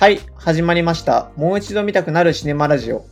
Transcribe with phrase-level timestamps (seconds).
[0.00, 1.30] はい、始まりました。
[1.36, 3.04] もう一度見たくなるシネマラジオ。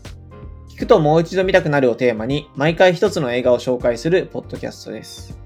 [0.70, 5.38] 聞くともう一度見たくなるをテーマに、毎回一つの映画を紹介するポッドキャストです。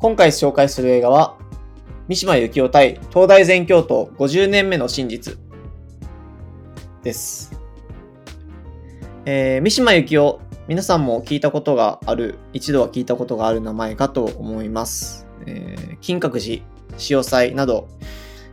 [0.00, 1.38] 今回紹介する映画は、
[2.08, 5.38] 三島由紀夫対東大全教頭50年目の真実
[7.04, 7.52] です。
[9.26, 15.28] えー三島由紀夫、皆さんも聞いたことがある、一度は聞いたことがある名前かと思います。
[15.46, 16.66] えー金閣寺、
[16.98, 17.86] 潮祭など、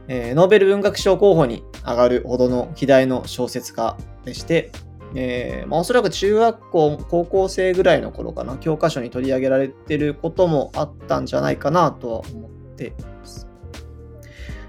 [0.07, 4.71] えーノーベル文学賞候補に上がるほどの希代の小説家でして、
[5.15, 13.47] えーまあ、おそらく中学校、高校生ぐらいの頃かな、教科書に取り上げられてることもあったんじゃないかなとは思っています。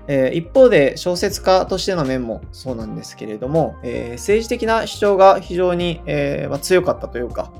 [0.06, 7.52] えー一方で小説家としての面もそうなんですけれども、えー政治的な主張が非常に、えーまあ、強かったというか、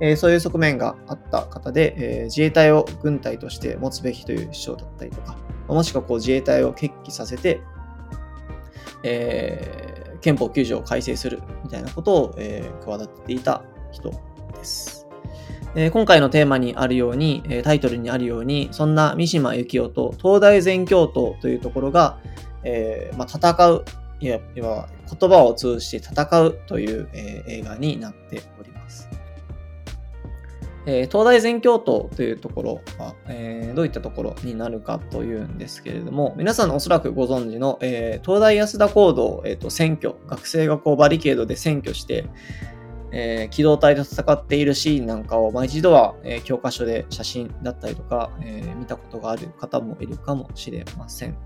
[0.00, 5.36] えーそういう側面があった方で、えー自衛隊を軍隊として持つべきという主張だったりとか、
[5.68, 7.60] もしくはこう自衛隊を決起させて、
[9.02, 15.06] えー憲法9条を改正するみたいなことを、えー企てていた人です。
[15.76, 22.18] え今回のテーマにあるように、えタイトルにあるように、そんな三島由紀夫と東大全教頭というところが、
[22.64, 23.84] えーまあ、戦う、
[24.20, 24.88] いわば
[25.18, 28.69] 言葉を通じて戦うという、えー映画になっております。
[30.90, 42.26] えー東大全教頭というところは、えーどういったところになるかというんですけれども、皆さんおそらくご存知の、えー東大安田講堂、えーと選挙、学生がこうバリケードで占拠して、
[43.12, 51.36] え機動隊と戦っているシーンなんかを、まあ、一度は、え教科書で写真だったりとか、え見たことがある方もいるかもしれません。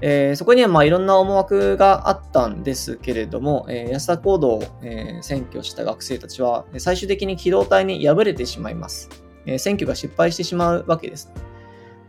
[0.00, 9.08] えーそこにはまあいろんな思惑があったんですけれども、えー安田講堂を、えー占拠した学生たちは、最終的に機動隊に敗れてしまいます。
[9.46, 11.32] えー選挙が失敗してしまうわけです。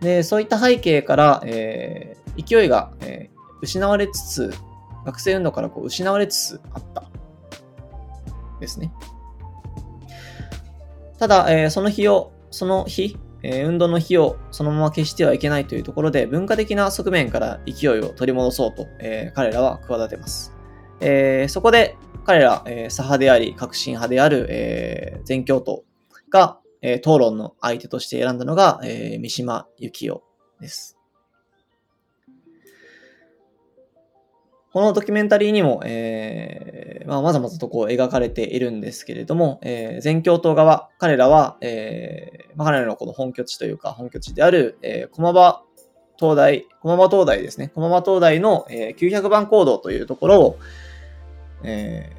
[0.01, 4.53] で、そういった背景から、えー勢いが、えー失われつつ、
[5.05, 7.03] 学生運動からこう失われつつあった。
[8.59, 8.91] ですね。
[11.17, 20.53] ただ、えーその日を、その日、え運動の火をそのまま消してはいけないというところで、文化的な側面から勢いを取り戻そうと、え彼らは企てます。
[20.99, 25.83] えそこで彼ら、え左派であり、革新派である、え全教徒
[26.29, 30.23] が、え討論の相手として選んだのが、え三島由紀夫
[30.59, 30.94] です。
[34.75, 45.63] このドキュメンタリーにも、えーまあ、まざまざとこう描かれているんですけれども、えー全教頭側、彼らは、えーまあ、彼らのこの本拠地というか、本拠地である、えー駒場
[46.19, 47.69] 東大、駒場東大ですね。
[47.69, 50.59] 駒場東大の、えー900番行動というところを、
[51.63, 52.11] え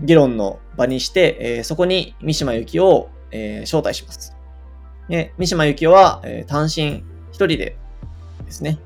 [0.00, 4.34] ー議論の場にして、えーそこに三島由紀夫を、えー招待します。
[5.10, 7.76] で、三島由紀夫は、えー単身一人で
[8.46, 8.78] ですね、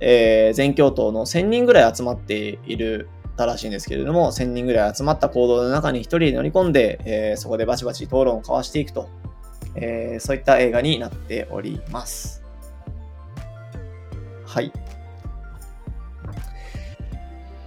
[0.00, 9.08] えー全教頭の1000人ぐらい集まっているたらしいんですけれども、1000人ぐらい集まった行動の中に一人乗り込んで、えーそこでバチバチ討論を交わしていくと、
[9.76, 12.42] えーそういった映画になっております。
[14.46, 14.72] はい。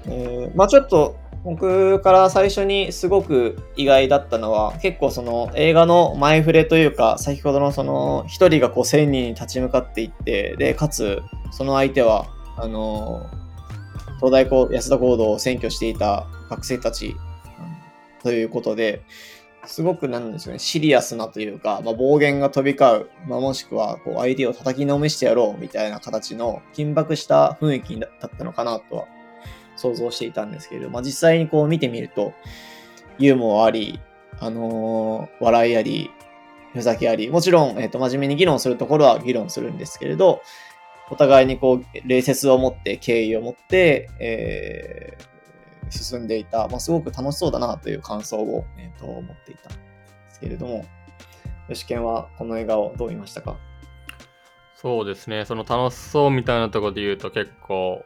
[0.06, 11.22] えーまあちょっと僕から最初にすごく意外だったのは結構その映画の前触れというか先ほどのその一人がこう1000人に立ち向かっていってでかつ
[11.52, 12.28] その相手は
[12.58, 13.30] あの
[14.18, 17.16] 東大高安田講堂を占拠していた学生たち
[18.22, 19.04] ということで
[19.66, 29.06] すごくなんですよねシリアスなというか、まあ、暴言が飛び交う、まあ、もしくはこう相手を叩きのめしてやろうみたいな形の緊迫した雰囲気だったのかなとは
[29.84, 32.34] 想像していたんですけれど、まあ、実際にこう見てみると、
[33.20, 34.00] ユーモアあり、
[34.40, 36.10] あのー笑いあり、
[36.74, 40.42] ふざけあり、もちろん、えっ、と、真面目に議論するところは議論するんですけれど、
[41.12, 45.34] お互いにこう、礼節を持って、敬意を持って、えー
[45.90, 49.80] 進んでいた、まあ、すごく楽しそうだなという感想を、えーと思っていたんで
[50.30, 50.86] すけれども、
[51.70, 53.58] 吉健はこの映画をどう見ましたか？
[54.76, 58.04] そうですね、その楽しそうみたいなところで言うと結構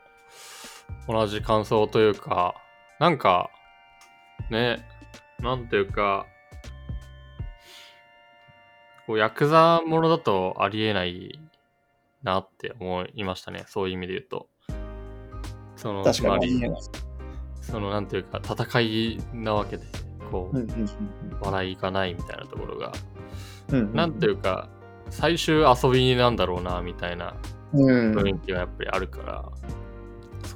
[1.07, 2.55] 同じ感想というか、
[2.99, 3.49] なんか、
[4.49, 4.85] ね、
[5.39, 6.25] なんていうか、
[9.05, 11.39] こうヤクザものだとありえない
[12.23, 14.49] なって思いましたね、そういう意味で言うと。
[15.75, 16.59] その、確かに。
[16.59, 16.75] つまり、
[17.61, 19.83] その、なんていうか、戦いなわけで、
[20.31, 20.87] こう、うんうん
[21.39, 22.91] 笑いがないみたいなところが、
[23.69, 24.69] うんうんなんていうか、
[25.09, 27.35] 最終遊びなんだろうな、みたいな
[27.73, 28.15] うん。
[28.15, 29.67] 雰囲気がやっぱりあるから、そ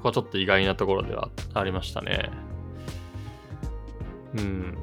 [0.02, 2.30] こはちょっと意外なところではありましたね。
[4.38, 4.78] うん。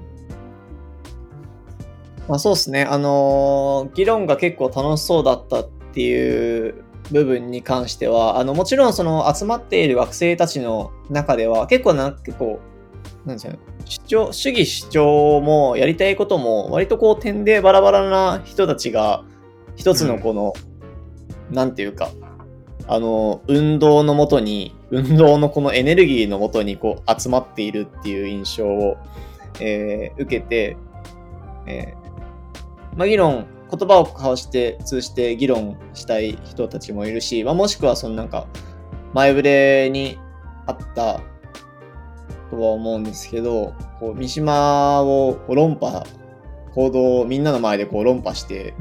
[2.28, 2.84] まあそうですね。
[2.84, 12.60] あのー議論が結構楽しそうだったっていう部分に関しては、あの、もちろんその集まっている学生たちの中では、結構な、結構、
[13.24, 19.24] なんですよね、主張、主義主張もやりたいことも、割とこう点でバラバラな人たちが、
[19.76, 20.52] 一つのこの、
[21.48, 22.10] うん、なんていうか、
[22.88, 28.96] あの、運動のもとに、運動のこのエネルギーのもとにこう集まっているっていう印象を、
[29.60, 30.76] えー、受けて、
[31.66, 38.46] えー、まあ、議論、言葉を交わして通じて議論したい人たちもいるし、まあ、もしくはそのなんか
[39.12, 40.18] 前触れに
[40.66, 41.20] あった
[42.50, 46.06] とは思うんですけど、こう三島を論破、
[46.74, 48.74] 行動をみんなの前でこう論破して、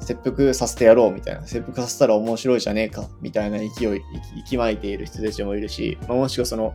[0.00, 3.08] 切腹させてやろうみたいな、切腹させたら面白いじゃねえか。
[3.20, 4.00] みたいな勢い、
[4.36, 6.74] 息巻いている人たちもいるし、まあ、もしくはその、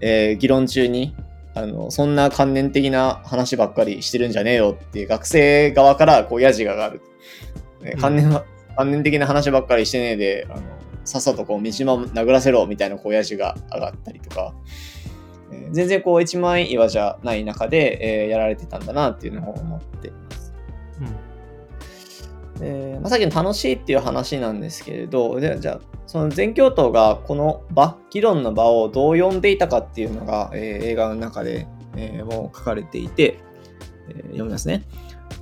[0.00, 1.14] えー、議論中に
[1.54, 7.00] あの、そんな観念的な話ばっかりしてるんじゃねえよっていう学生側からこうヤジが上がる。
[8.00, 8.44] 観念は、
[8.76, 10.62] 観念的な話ばっかりしてねえで、あの、
[11.04, 14.52] さっさとこう、三島殴らせろみたいなこうヤジが上がったりとか、
[15.52, 20.12] えー、全然こう一枚岩じゃない中で、えー、やられてたんだなっていうのを思って
[22.54, 22.64] ます。
[22.64, 22.92] うん。
[23.02, 31.66] まあ、さっきの楽しいっていう話なんですけれど、じゃあ、その全教頭がこの場、議論の場をどう呼んでいたかっていうのが、えー、映画の中で、
[31.96, 33.38] えー、もう書かれていて、
[34.08, 34.84] えー、読みますね。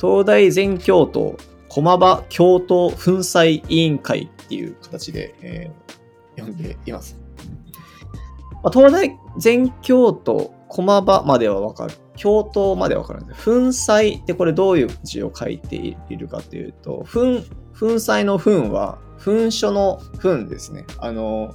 [0.00, 1.37] 東大全教頭
[1.69, 7.19] 駒場教頭粉砕委員会っていう形で、えー、読んでいます。
[8.62, 11.94] まあ、東大全教頭駒場まではわかる。
[12.17, 13.44] 教頭までわかるんです。
[13.44, 17.43] 粉砕ってこれどういう字を書いているかというと、粉、
[17.79, 20.85] 粉砕の粉は噴書の噴ですね。
[20.99, 21.55] あの、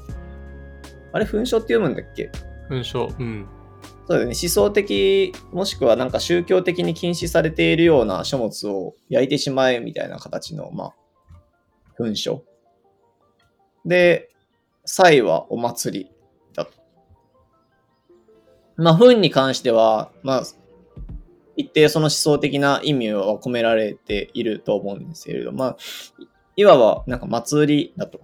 [1.13, 2.31] あれ噴書って読むんだっけ？
[2.69, 3.47] 噴書、うん。
[4.07, 4.25] そうだね。
[4.25, 10.93] 思想的、もしくはなんか宗教的に禁止されているような書物を焼いてしまえみたいな形の、まあ、
[11.99, 12.43] 噴書。
[13.85, 14.29] で、
[14.85, 16.11] 祭はお祭り。
[18.77, 20.43] まあ、噴に関しては、まあ、
[21.55, 25.77] 一定その思想的な意味は込められていると思うんですけれど、まあ、
[26.55, 28.21] いわばなんか祭りだと。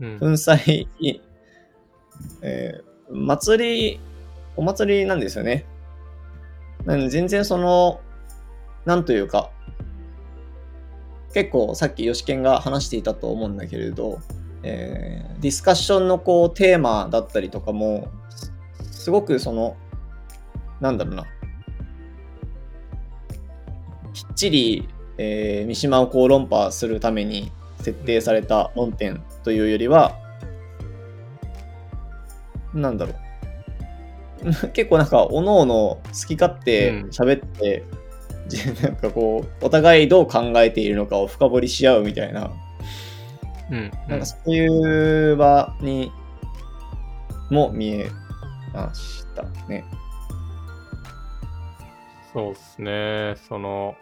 [0.00, 0.88] うん、粉砕、
[2.42, 4.00] えー、祭り、
[4.56, 5.64] お祭りなんですよね。
[6.84, 8.00] なんで全然その、
[8.84, 9.50] なんというか、
[11.32, 14.18] 結構さっき吉健が話していたと思うんだけれど、
[14.62, 18.08] えー、ディスカッションのこうテーマだったりとかも、
[19.08, 19.74] すごくその、
[20.80, 21.24] なんだろうな、
[24.12, 24.88] きっちり
[25.18, 30.16] えー、三島をこう論破するために設定された論点というよりは、
[32.72, 33.12] なんだろ
[34.64, 34.68] う。
[34.70, 37.84] 結構なんか、おのおの好き勝手喋って、
[38.66, 42.50] うん、なんかこう、お互いどう考えているのかを深掘りし合うみたいな、
[43.70, 46.12] うん、なんかそういう場に
[47.50, 48.10] も見え
[48.72, 49.84] ましたね。
[52.32, 53.34] そうですね。
[53.48, 53.96] その、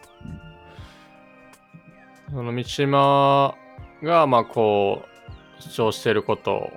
[2.30, 3.54] その三島
[4.02, 5.04] が、まあこ
[5.58, 6.70] う、主張していること、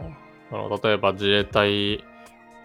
[0.51, 2.03] あの例えば自衛隊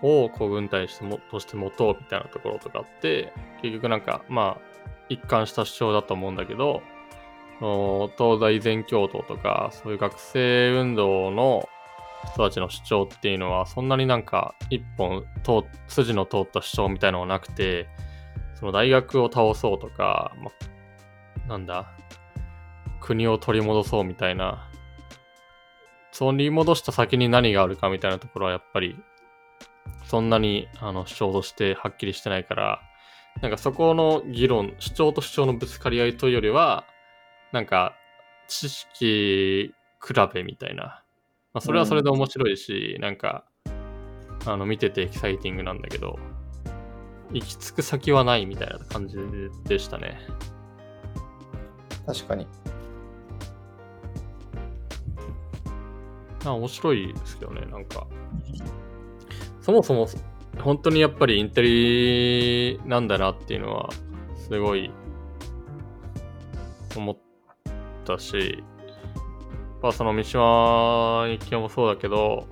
[0.03, 3.33] をこう軍隊してもとして持とうみたいなところとかって、
[3.63, 6.83] 結局なんか、まあ、一貫した主張だと思うんだけど、
[8.19, 11.69] 東大全教頭とか、そういう学生運動の
[12.33, 17.89] 人たちの主張っていうのは、そんなになんか一本通、筋の通った主張みたいのがなくて、
[18.55, 20.51] その大学を倒そうとか、ま
[21.49, 21.93] なんだ、
[23.01, 24.71] 国を取り戻そうみたいな、
[26.17, 28.97] 取り戻した先に何があるかみたいなところはやっぱり、
[30.05, 32.81] そんなにあの主張としてはっきりしてないから、
[33.43, 36.85] なんかそこの議論、主張と主張のぶつかり合いというよりは、
[37.53, 37.95] なんか
[38.49, 41.04] 知識比べみたいな。
[41.55, 43.45] まあ、それはそれで面白いし、うん、なんか、
[44.45, 46.19] あの見ててエキサイティングなんだけど、
[47.33, 49.17] 行き着く先はないみたいな感じ
[49.65, 50.19] でしたね。
[52.07, 52.47] 確かに。
[56.45, 58.07] あ面白いですけどね、なんか。
[59.63, 60.09] そもそも、
[60.59, 63.91] 本当にやっぱりインテリなんだなっていうのは、
[64.37, 64.91] すごい
[66.97, 67.17] 思っ
[68.05, 68.63] たし、
[69.85, 72.47] まあその三島日記もそうだけど、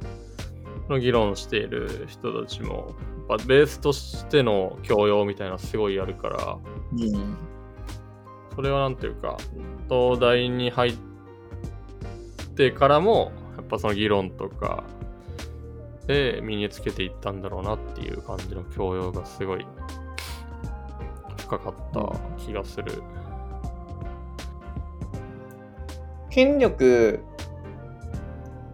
[0.91, 2.95] の議論している人たちも、
[3.47, 6.59] ベースとしての教養みたいなすごいあるから、
[6.93, 7.37] うん、
[8.55, 9.39] それはなんていうか、
[9.89, 10.95] 東大に入っ
[12.55, 13.33] てからも、
[13.67, 14.85] ぱその議論とか
[16.07, 19.65] で身につけていったんだろうなっていう感じの教養がすごい
[21.39, 23.03] 深かった気がする。
[26.33, 27.21] 権力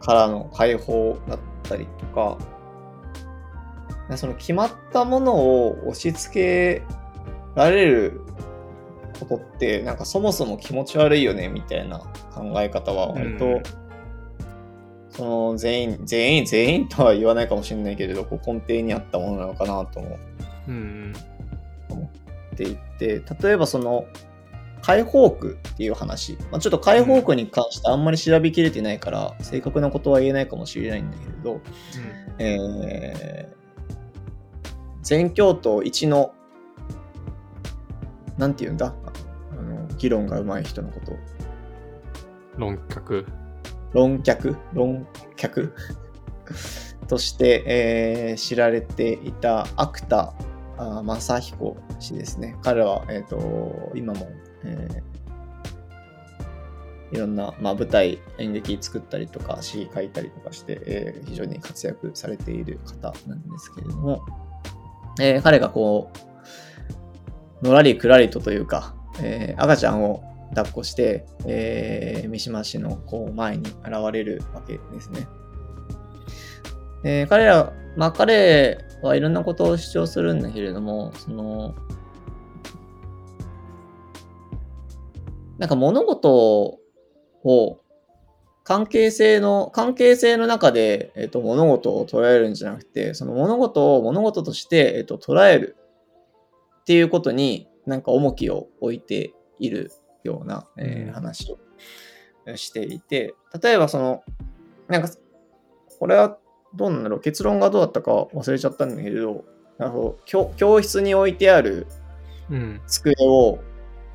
[0.01, 2.39] からの解放だったりとか、
[4.17, 6.83] その決まったものを押し付け
[7.55, 8.21] られる
[9.19, 11.99] ことって、なんかそもそも気持ち悪いよねみたいな
[12.33, 13.63] 考え方は割と、うん。
[15.11, 20.17] その全員、全員、全員とは言わないかもしれないけれど、こう根底にあったものなのかなと思
[20.69, 21.13] うん
[22.55, 24.07] っていて、例えばその、
[24.83, 31.61] 解放区っていう話、まあ、ちょっと解放区に関してあんまり調べきれてないから、正確なことは言えないかもしれないんだけれど、
[32.39, 33.57] えー、
[35.03, 36.33] 全教徒一の、
[38.37, 38.95] なんて言うんだ？
[39.53, 41.17] あの議論が上手い人のことを。
[42.57, 43.27] 論客。
[43.93, 44.57] 論客？
[44.73, 45.07] 論
[45.37, 45.75] 客？
[47.09, 50.35] として、えー知られていた芥
[51.03, 52.57] 正彦氏ですね。
[52.63, 54.29] 彼は、えー、と今も、
[54.69, 55.09] えー
[57.11, 64.21] いろんな、まあ、舞台、演劇作ったりとか、詩書いたりとかして、えー非常に活躍されている方なんですけれども、
[65.19, 66.11] えー彼がこ
[67.63, 75.27] う、のらりくらりとというか、えー赤ちゃんを抱っこして、えー三島市のこう前に現れるわけですね。
[77.05, 81.75] えー彼ら、まあ彼はいろんなことを主張するんだけれども、その、
[85.59, 86.79] なんか物事
[87.45, 87.81] を
[88.65, 95.77] 関係性の、関係性の中で、えっと、物事を捉えるんじゃなくて、その物事を物事として、えっと、捉える
[96.81, 99.91] っていうことに、なんか重きを置いている
[100.23, 101.59] ような、えーうん話を
[102.57, 104.23] していて、例えばその、
[104.87, 105.09] なんか、
[105.99, 106.39] これは
[106.75, 109.45] どうなんだろう、結論がどうだったか忘れちゃったんだけれど、
[109.79, 111.87] あの教教室に置いてある
[112.51, 112.81] うん。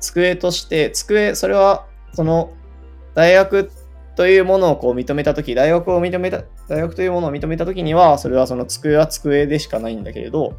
[0.04, 2.52] 机として机それはその
[3.14, 3.70] 大学
[4.16, 10.56] というものをこう認めた時大学を認めた大学というものを認めた時にはそれはその机は机でしかないんだけれど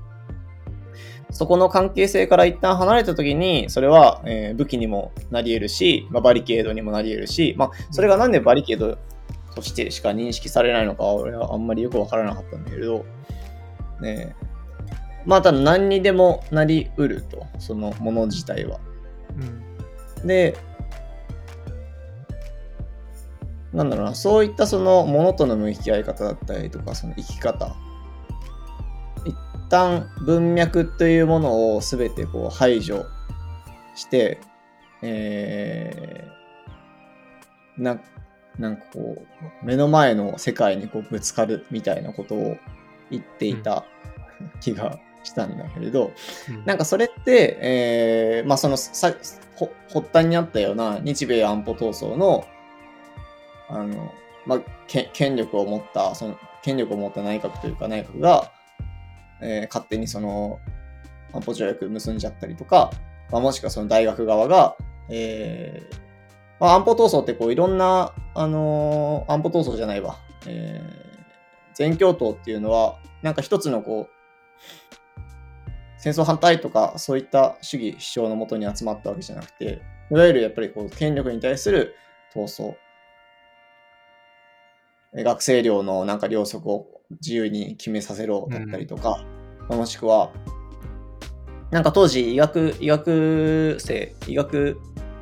[1.32, 8.98] そこの関係性から一旦離れた時にそれは、えー武器にもなり得るし、まあ、バリケードにもなり得るし、まあ、それがなんでバリケード
[9.54, 13.06] としてしか認識されないのか俺はあんまりよくわからなかったんだけれど、
[14.02, 14.36] ね
[15.26, 18.80] まあただ何にでもなりうると、そのもの自体は。
[20.24, 20.58] で、
[23.74, 27.76] なんだろうな、そういったそのものとの向き合い方だったりとか、その生き方。
[29.26, 29.36] 一
[29.70, 33.06] 旦文脈というものを全てこう排除
[33.96, 34.40] して、
[35.02, 38.00] えー、な
[38.58, 39.26] なんかこ
[39.62, 42.58] う、目の前の世界にこうぶつかるみたいなことを
[43.12, 43.86] 言っていた
[44.62, 46.12] 気がしたんだけれど、
[46.66, 49.14] なんかそれって、えーまあそのさ
[49.56, 52.46] ほ発端にあったような日米安保闘争の、
[53.70, 54.14] あの、
[54.46, 58.52] まあ、け権力を持った、その権力を持った内閣というか内閣が、
[59.42, 60.60] えー勝手にその
[61.34, 62.92] 安保条約結んじゃったりとか、
[63.32, 64.78] まあ、もしくはその大学側が、
[65.10, 65.96] えー
[66.60, 70.18] まあ、安保闘争ってこういろんな、あのー安保闘争じゃないわ、
[70.48, 71.06] えー
[71.76, 74.15] 全共闘っていうのは、なんか一つのこう、
[76.06, 79.82] 戦争反対とかそういった主義主張のもとに集まったわけじゃなくて、
[80.12, 81.96] いわゆるやっぱりこう権力に対する
[82.32, 82.76] 闘争。
[85.16, 89.26] 学生寮のなんか両則を自由に決めさせろだったりとか、
[89.68, 90.32] うんもしくは、
[91.72, 94.78] なんか当時医学、医学生、医学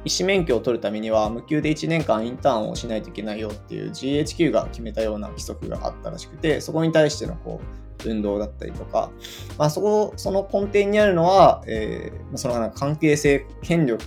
[0.05, 7.61] 医師免許を取るためには無給で1年間インターンをしないといけないよっていう GHQ が決めたような規則があったらしくて、そこに対してのこ
[8.05, 9.11] う運動だったりとか、
[9.57, 14.03] まあ、そこ、その根底にあるのは、えーそのなんか関係性、権力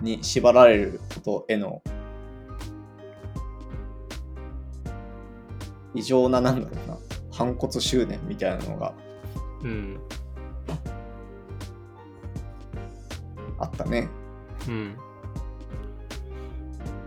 [0.00, 1.82] に縛られることへの
[5.94, 6.98] 異常な、なんだろうな、
[7.32, 8.92] 反骨執念みたいなのが
[9.62, 9.98] うん。
[13.64, 14.08] あったね。
[14.68, 14.96] うん。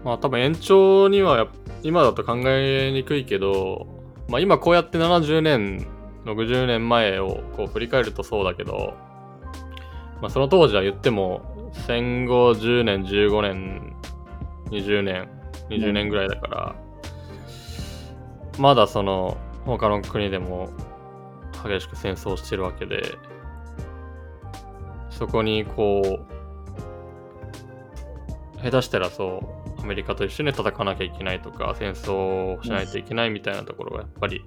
[0.04, 1.48] まあ多分延長には
[1.84, 3.88] 今だと考えにくいけど、
[4.28, 5.88] まあ今こうやって70年、
[6.26, 8.94] 60年前をこう振り返るとそうだけど、
[10.22, 13.96] まあその当時は言っても戦後10年、15年、
[14.70, 15.30] 20年、
[15.70, 16.76] 20年ぐらいだから、
[18.58, 20.70] まだその他の国でも
[21.64, 23.18] 激しく戦争してるわけで、
[25.10, 26.26] そこにこう、
[28.62, 29.44] 下手したらそ
[29.78, 34.42] う、アメリカと一緒に戦わなきゃいけないとか、戦争をしないといけないみたいなところがやっぱり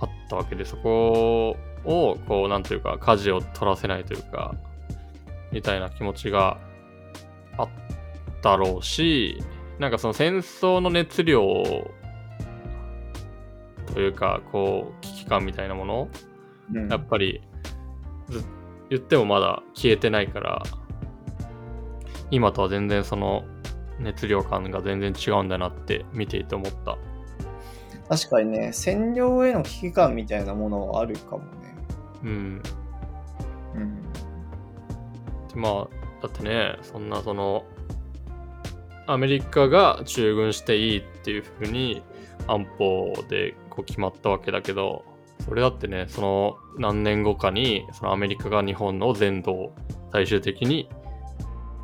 [0.00, 4.54] あったわけで、そこを、こう、なんというか、舵を取らせないというか、
[5.52, 6.58] みたいな気持ちが
[7.56, 7.68] あっ
[8.42, 9.42] たろうし、
[9.78, 11.42] なんかその戦争の熱量
[13.94, 16.08] というか、こう、危機感みたいなもの、
[16.74, 16.88] うん。
[16.88, 17.40] やっぱり
[18.28, 18.44] ず
[18.90, 20.62] 言ってもまだ消えてないから、
[22.30, 23.44] 今とは全然その
[23.98, 26.96] 熱量感が全然違うんだなって見ていて思った。
[28.08, 31.74] 確かにね、占領への危機感みたいなものはあるかもね。
[32.22, 32.62] うん。
[33.74, 34.02] うん。
[35.48, 35.88] でまあ、
[36.22, 37.64] だってね、そんなその、
[39.06, 42.02] アメリカが駐軍していいっていうふうに
[42.46, 45.04] 安保でこう決まったわけだけど、
[45.44, 49.74] それだってね、その何年後かに、そのアメリカが日本の全土を
[50.12, 50.88] 最終的に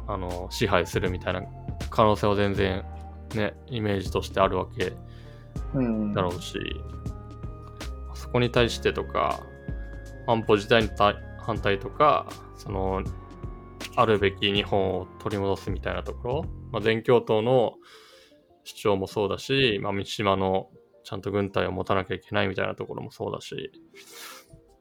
[0.06, 1.42] あの支配するみたいな
[1.90, 2.84] 可能性は全然
[3.34, 4.92] ね、イメージとしてあるわけ
[5.74, 6.12] うん。
[6.12, 6.58] だろうし、
[8.14, 9.40] そこに対してとか、
[10.26, 13.02] 安保自体に対反対とか、その、
[13.96, 17.74] あるべき日本を取り戻すみたいなところ、まあ、全教頭の
[18.64, 20.70] 主張もそうだし、まあ、三島の
[21.04, 23.70] ちゃんと軍隊を持たなきゃいけないみたいなところもそうだし、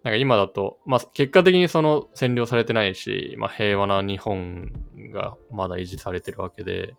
[0.03, 4.71] なんか今だと、まあ、結果的にその占領されてないし、まあ、平和な日本
[5.13, 6.95] がまだ維持されてるわけで、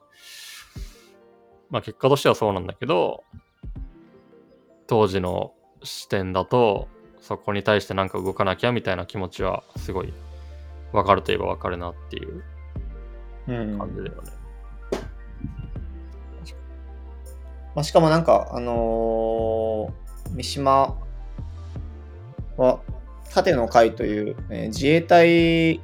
[1.71, 3.25] まあ、結果としてはそうなんだけど、
[4.87, 6.89] 当時の視点だと、
[7.21, 10.13] そこに対してなんか動かなきゃみたいな気持ちはすごい
[10.93, 12.43] わかるといえばわかるなっていう
[13.49, 14.33] うん感じだよね。
[17.75, 20.97] まあ、しかもなんか、あのー三島
[22.57, 22.81] は、
[23.35, 25.79] 盾の会という、えー自衛隊、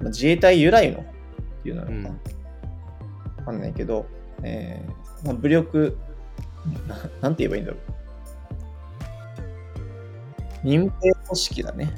[0.00, 1.04] まあ自衛隊由来のっ
[1.62, 2.14] ていうのかな、わ
[3.46, 4.06] かんないけど、
[4.42, 5.96] えーまあ、武力
[6.88, 7.80] な、なんて言えばいいんだろう。
[10.64, 11.94] 民兵組織だね。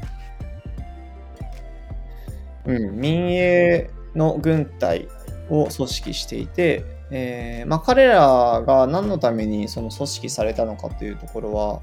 [2.67, 5.09] うん、民営の軍隊
[5.49, 11.81] を組織していて、えーまあ、彼らが何のためにその組織されたのかというところは、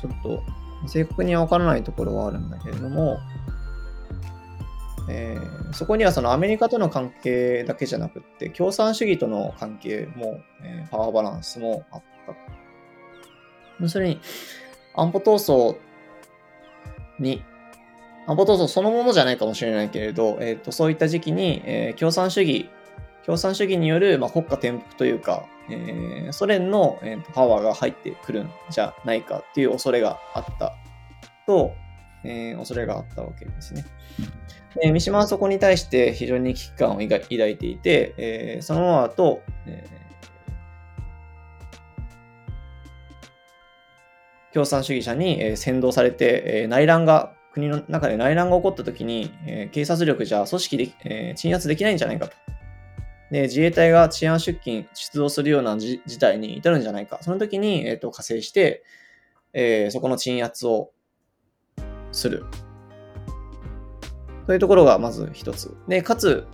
[0.00, 0.42] ちょっと
[0.88, 3.18] 正確には分からないところはあるんだけれども、
[5.08, 12.34] えーそこにはそのアメリカとの関係だけじゃなくって、共産主義との関係も、えーパワーバランスもあった。
[13.80, 14.20] 要するに、
[14.94, 15.76] 安保闘争
[17.18, 17.42] に、
[18.26, 22.70] 安保闘争そのものじゃないかもしれないけれど、えー、とそういった時期に、えー共産主義、
[23.26, 30.72] 共産主義による、まあ、国家転覆というか、えーソ連の、えーとパワーが入ってくるんじゃないかっていう恐れがあった
[31.46, 31.72] と、
[32.24, 33.84] えー恐れがあったわけですね。
[34.80, 39.96] で三島はそこに対して非常に危機感を抱抱いていて、えーその後、えー
[44.52, 52.36] 共産主義者にえー扇動されて、えー内乱が、国の中で内乱が起こった時に、えー警察力じゃ組織で、えー鎮圧できないんじゃないかと。
[53.30, 57.18] で、自衛隊が治安出勤、出動するような事態に至るんじゃないか。
[57.22, 58.84] その時に、えーと加勢して、
[59.52, 60.92] えーそこの鎮圧を
[62.12, 62.44] する。
[64.46, 65.76] というところがまず一つ。
[65.88, 66.46] で、かつ、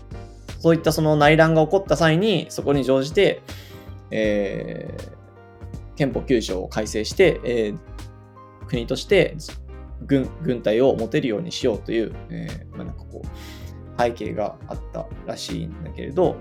[0.61, 3.43] そういったその内乱が起こった際に、そこに乗じて、
[4.11, 5.13] えー
[5.95, 7.79] 憲法9条を改正して、えー
[8.67, 9.37] 国として
[10.07, 16.37] 軍軍隊を持てるようにしようという、えーまあ、なんかこう背景があったらしいんだけれど、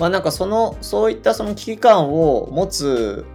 [0.00, 3.26] まあなんかそのそういったその危機感を持つ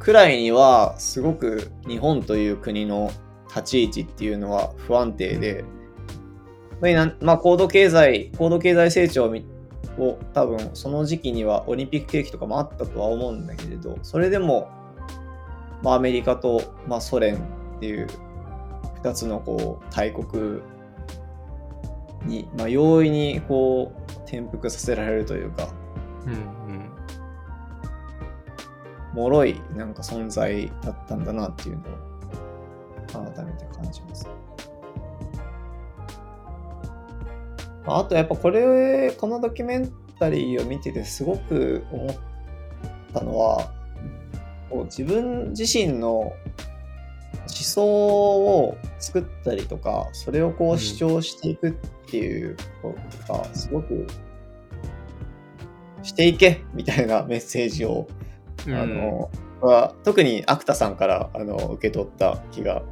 [0.00, 3.12] くらいにはすごく日本という国の
[3.48, 5.64] 立ち位置っていうのは不安定で、
[7.20, 9.32] まあ、高度経済、高度経済成長
[9.98, 14.68] を多分その時期にはオリンピック景気とかもあったとは思うんだけれど、それでも、
[15.82, 17.38] まあ、アメリカと、まあ、ソ連っ
[17.78, 18.08] ていう
[19.04, 20.60] 2つのこう大国
[22.26, 25.68] に、まあ、容易にこう転覆させられるというか、
[26.26, 26.36] うんう
[26.78, 26.90] ん。
[29.14, 34.28] 脆いなんか存在だったんだなっていうのを改めて感じます。
[37.84, 42.16] まああとやっぱこれ、このドキュメンタリーを見ててすごく思っ
[43.12, 43.72] たのは、
[44.70, 46.34] こう自分自身の思
[47.48, 51.72] 想を作ったりとか、それをこうんう主張していくっ
[52.12, 52.94] ていうこ
[53.26, 54.06] とがすごく
[56.02, 58.06] していけみたいな メッセージを
[58.66, 62.82] うんあの、は特にアクタさんからあの受け取った気が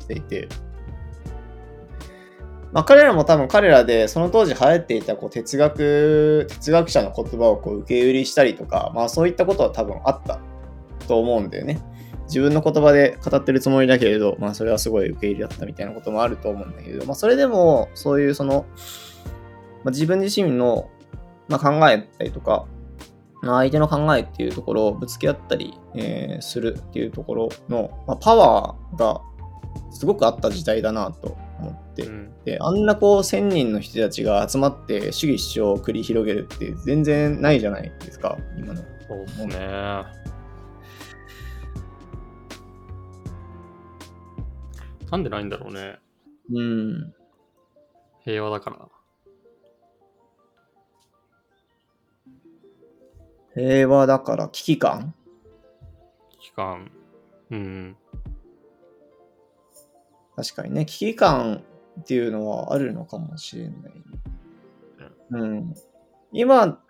[0.00, 0.48] していて、
[2.72, 10.40] まあ、彼らも多分彼らでその当時流行っていたこう哲学哲学者の言葉をこう受け売りしたりとか、まあ、そういったことは多分あった
[11.08, 11.80] と思うんだよね。
[12.24, 18.66] 自分の言葉で語ってるつもりだけれど、まあそれはすごい受け入れだったみたいなこともあると思うんだけど、まあそれでもそういうその、
[19.84, 20.90] まあ、自分自身の、
[21.48, 22.66] まあ、考えたりとか、
[23.42, 29.20] まあ、相手の考えっていうところをぶつけ合ったり、えー、するっていうところの、まあ、パワーが
[29.90, 32.32] すごくあった時代だなと思って、うん。
[32.44, 38.82] であんなこう1000人の人たちが集まって主義主張を繰り広げるって全然ないじゃないですか今の。
[39.06, 40.23] そうですね。
[45.14, 46.00] なんでないんだろうね。
[46.52, 47.14] うん
[48.24, 48.88] 平和だから。
[53.54, 55.14] 平和だから危機感？
[56.40, 56.90] 期間。
[57.52, 57.96] うん。
[60.34, 61.62] 確かにね危機感
[62.00, 63.72] っていうのはあるのかもしれない
[65.30, 65.74] うん
[66.32, 66.80] 今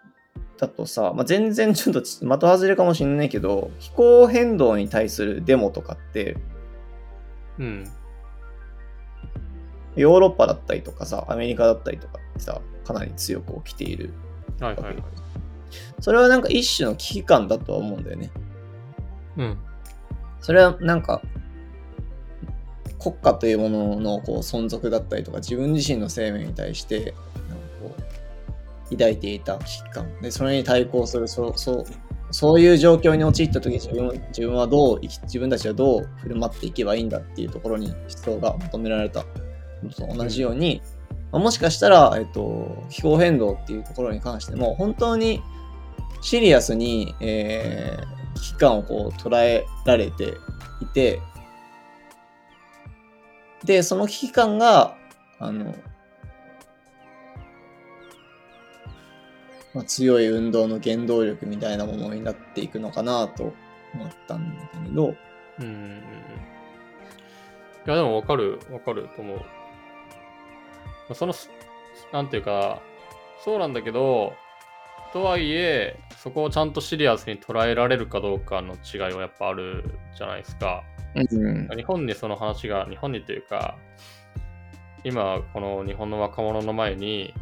[0.57, 6.39] だとさ、まあ、全然ちょっと的外れかもしれないけど気候変動に対するデモとかって
[7.59, 7.85] うん。
[9.97, 14.13] ヨーロッパだったりとかさアメリカだったりとかってさかなり強く起きている
[14.61, 14.97] はいはいはい。
[16.01, 18.31] それはなんか一種の危機感だとは思うんだよね
[19.37, 19.59] うん。
[20.41, 21.23] それはなんか
[22.99, 26.99] 国家というもののこう存続だったりとか自分自身の生命に対して
[27.49, 27.97] なんかこ
[28.91, 31.85] う抱いていた危機感でそれに対抗するそうそう
[32.31, 39.27] そういう状況に陥った時自分自分はどう自分たちはどう振る舞っていけばいいんだっていうところに思想が求められたの
[39.91, 40.83] と同じように、
[41.33, 45.43] まあもしかしたら、えっと、気候変動っていうところに関しても本当に
[46.23, 50.35] シリアスに、えー危機感をこう捉えられて
[50.81, 51.21] いて
[53.65, 54.97] でその危機感が
[55.39, 55.75] あの、
[59.73, 63.55] まあ、強い運動の原動力みたいなものになっていくのかなと
[63.95, 65.15] 思ったんだけど
[65.61, 66.03] うん。
[67.87, 69.41] いや、でもわかる、わかると思う。
[71.09, 71.51] まあその、す
[72.13, 72.83] なんていうか、
[73.45, 74.35] そうなんだけど、
[75.13, 79.85] とはいえ、そこをちゃんとシリアスに捉えられるかどうかの違いはやっぱある
[80.17, 80.83] じゃないですか。
[81.15, 83.79] うん日本にその話が、日本にというか、
[85.05, 87.33] 今、この日本の若者の前に、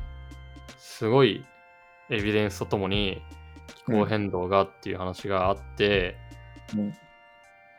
[0.76, 1.44] すごい
[2.10, 3.22] エビデンスとともに
[3.74, 6.16] 気候変動がっていう話があって、
[6.76, 6.92] うん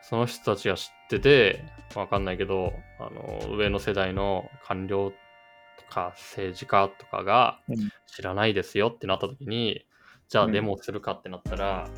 [0.06, 5.14] その人たちが知ってて、わかんないけど、あの、上の世代の官僚
[5.76, 7.90] とか政治家とかがうん。
[8.06, 9.84] 知らないですよってなった時に、
[10.28, 10.52] じゃあうん。
[10.52, 11.88] デモするかってなったら、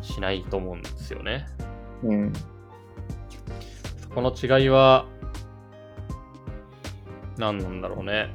[0.00, 1.46] しないと思うんですよね。
[2.02, 2.32] うん。
[4.00, 5.06] そこの違いは、
[7.36, 8.32] 何なんだろうね。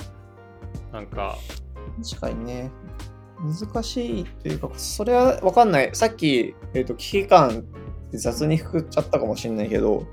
[0.92, 1.38] なんか、
[2.10, 2.72] 確かにね。
[3.44, 5.90] 難しいというかそれは分かんない。
[5.94, 7.66] さっき、えー、と危機感
[8.14, 10.08] 雑にくくっちゃったかもしれないけど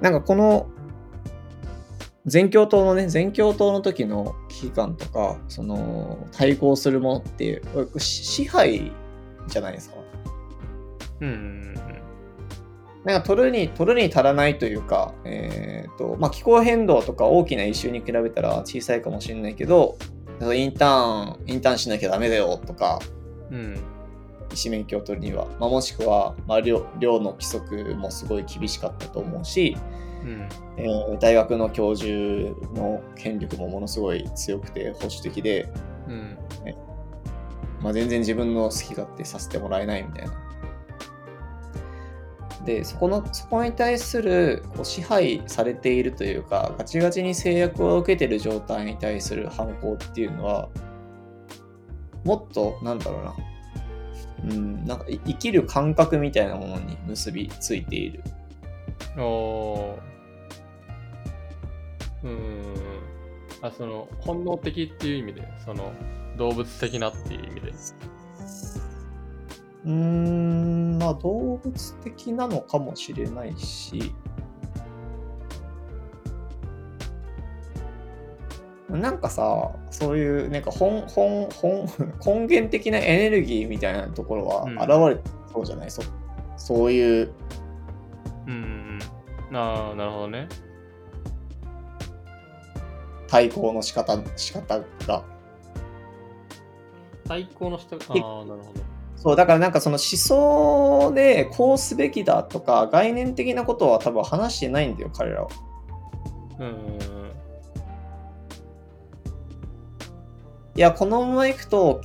[0.00, 0.66] なんかこの
[2.26, 8.92] 全共闘のね全共闘の時の危機感とかその対抗するものってこれし支配
[9.46, 9.96] じゃないですか
[11.20, 11.28] うん。
[11.28, 11.74] うん。
[13.04, 19.98] なんか取るに取るに足らないというか、えーとまあ、気候変動とか大きなイシューに比べたら小さいかもしれないけど
[20.40, 23.00] インターンインターンしなきゃダメだよとか
[23.50, 23.78] うん。
[24.52, 30.13] 医師免許を取るには、まあ、もしくは、まあ、寮寮の規則もすごい厳しかったと思うし、うん。
[30.76, 32.10] えー大学の教授
[32.74, 35.68] の権力もものすごい強くて保守的で、
[36.08, 36.38] うん。
[37.80, 40.44] まあ、全然自分の好き勝手させてもらえないみたいな。
[42.64, 50.70] でそこのそこに対するこう支配されているというかガチガチに制約を受けている状態に対する反抗っていうのは
[52.24, 58.22] もっとなんだろうなうんなんかい生きる感覚みたいなものに結びついている。
[59.16, 59.98] おー
[62.24, 62.74] うーん。
[63.62, 65.92] あ、その、本能的っていう意味で、その、
[66.36, 67.72] 動物的なっていう意味で。
[69.84, 74.14] うーんまあ動物的なのかもしれないし
[78.88, 81.86] なんかさそういうなんか本本本
[82.24, 86.02] 根源的なエネルギーみたいなところはうん現れてそうじゃない、そ
[86.56, 87.34] そういううん。
[89.54, 90.48] ああ、なるほどね。
[93.28, 95.24] 対抗の仕方仕方が
[97.26, 98.94] 対抗の人、ああ、なるほど。
[99.16, 105.48] そうだからなんかその思想でこうすべきだとか概念的なことは多分話してないんだよ彼らは。
[106.60, 106.98] うん。
[110.76, 112.00] いや、このままいくと、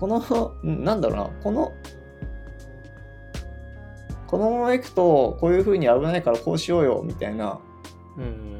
[0.00, 0.18] この、
[0.64, 1.72] んなんだろうな、この、
[4.28, 7.60] このまま行くとこういう風に危ないからこうしようよみたいな
[8.16, 8.58] うん。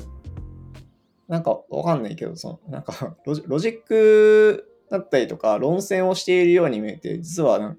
[1.28, 7.76] なんかわかんないけどそのなんかロジロジックだったりとか論戦をしているように見えて実は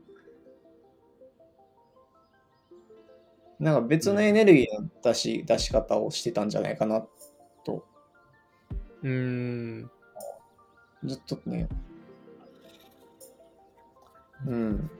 [3.59, 7.03] なんか別のエネルギーの出し出し方をしてたんじゃないかな
[7.65, 7.83] と
[9.01, 9.91] うーん。
[11.05, 11.67] ずっとね
[14.45, 14.91] うん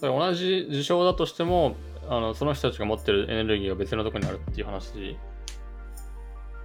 [0.00, 1.76] 同じ事象だとしても、
[2.08, 5.16] あのその人たちが持ってるエネルギーが別のところにあるっていう話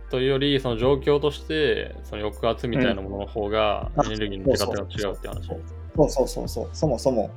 [0.10, 5.48] というより、その状況として、その抑圧みたいなものの方が、うんエネルギーの出方が違うって話。
[5.48, 7.30] そうそうそうそうそもそも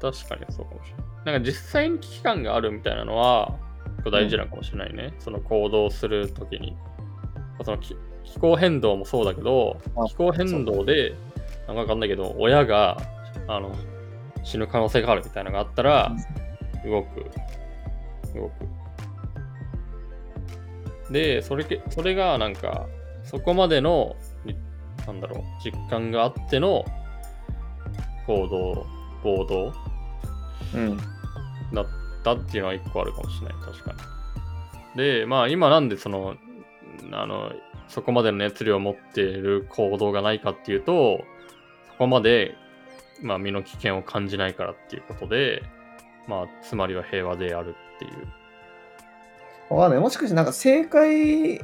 [0.00, 1.34] 確かにそうかもしれない。
[1.34, 3.54] なんか実際に危機感があるみたいなのは、
[3.96, 5.14] 結構大事なのかもしれないね。
[5.20, 6.76] その行動するときに。
[7.64, 11.14] その気気候変動もそうだけどあ、気候変動で、
[11.68, 12.96] なんかわかんないけど、親が
[13.46, 13.72] あの
[14.42, 16.12] 死ぬ可能性があるみたいなのがあったら、
[16.84, 17.30] 動く。
[18.34, 18.52] 動く。
[21.12, 22.86] で、それけ、それがなんか、
[23.24, 24.56] そこまでの、に
[25.06, 26.84] なんだろう、実感があっての
[28.26, 28.86] 行動、
[29.22, 29.72] 行動
[30.74, 30.96] うん
[31.72, 31.86] だっ
[32.24, 33.94] たっていうのは一個あるかもしれない、確か
[34.94, 34.96] に。
[34.96, 36.34] で、まあ今なんでその、
[37.12, 37.52] あの、
[37.88, 41.20] そこまでの熱量を持っている行動がないかっていうと、
[41.90, 42.54] そこまで、
[43.22, 45.62] まあ身の危険を感じないからっていうことで、
[46.26, 49.74] まあつまりは平和であるっていう。
[49.74, 50.00] わかんない。
[50.00, 51.58] もしかしてなんか正解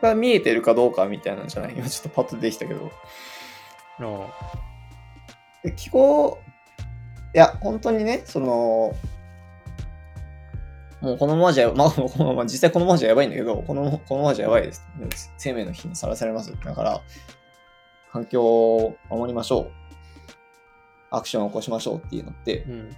[0.00, 1.74] が見えてるかどうかみたいなんじゃない？
[1.76, 2.90] 今ちょっとパッとできたけど。
[4.00, 4.26] あ
[5.62, 6.40] で気候、
[7.34, 8.96] いや、本当にね、その、
[11.00, 14.82] もうこのままじゃ、 まあ、このまま、実際このままじゃやばいんだけど、このこのままじゃやばいです。
[15.38, 16.52] 生命の危機にさらされます。
[16.64, 17.00] だから、
[18.12, 19.72] 環境を守りましょう。
[21.10, 22.90] アクションを起こしましょうっていうのってあ、うん。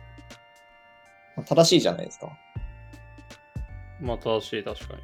[1.36, 2.36] まあ正しいじゃないですか。
[4.00, 5.02] まあ正しい、確かに。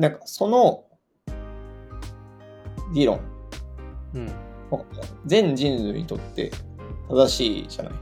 [0.00, 0.84] なんか、その、
[2.94, 3.20] 議論、
[4.14, 4.28] うん。
[5.24, 6.50] 全人類にとって
[7.08, 7.92] 正しいじゃない。
[7.92, 7.96] う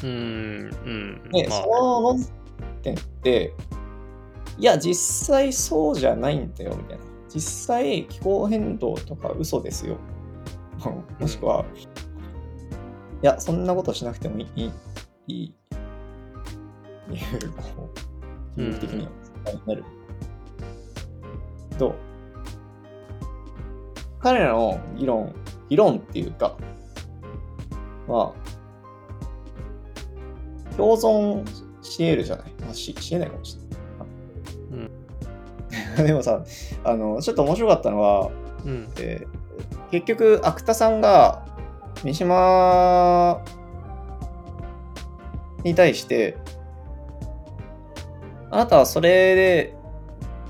[0.00, 0.70] ーん、
[1.24, 1.30] うん。
[1.32, 2.24] で、まあその論
[2.82, 3.52] 点って、
[4.58, 7.04] いや、実際そうじゃないんだよ、みたいな。
[7.32, 9.96] 実際、気候変動とか嘘ですよ。
[11.20, 11.64] もしくは、
[13.22, 14.72] いや、そんなことしなくてもいい、
[15.26, 15.54] いい、い
[17.12, 17.90] う、こ
[18.56, 19.10] う、うん有的には
[19.66, 19.84] なる。
[21.78, 21.94] どう？
[24.20, 25.34] 彼らの議論、
[25.68, 26.56] 議論っていうか、
[28.06, 28.34] は、
[30.76, 31.44] 共存
[31.82, 32.52] し得るじゃない。
[32.60, 33.59] まあ、し、し得ないかもしれない。
[36.06, 36.42] でもさ、
[36.84, 38.30] あの、ちょっと面白かったのは、
[38.64, 38.88] うん。
[39.00, 39.40] えー
[39.90, 41.42] 結局、芥田さんが
[42.04, 43.42] 三島
[45.64, 46.36] に対して、
[48.50, 49.74] あなたはそれで、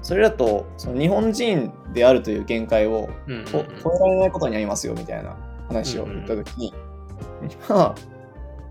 [0.02, 3.08] それだとその日本人であるという限界を
[3.50, 5.36] 超えられないことになりますよみたいな
[5.68, 6.72] 話を言ったときに、
[7.68, 7.94] まあ、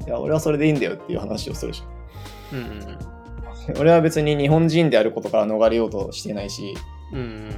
[0.05, 2.59] いや、俺はそれでいいんだよっていう話をするじゃん。
[2.59, 2.69] うんう
[3.15, 3.18] ん
[3.79, 6.75] 俺は別に日本人であることから逃れようとしてないし、
[7.13, 7.19] うん。
[7.19, 7.49] うん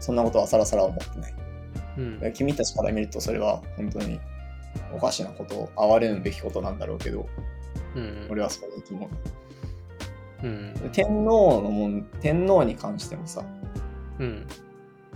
[0.00, 1.34] そんなことはさらさら思ってない。
[1.96, 2.18] うん。
[2.22, 2.32] うん。
[2.34, 4.20] 君たちから見るとそれは本当に
[4.94, 7.26] おかしなこと、哀れむべきことなんだろうけど、
[7.96, 8.28] うん。
[8.30, 9.08] 俺はそういう生き物。
[10.42, 10.74] うん。
[10.74, 13.46] で天皇のもん、天皇に関してもさ、
[14.18, 14.46] うん。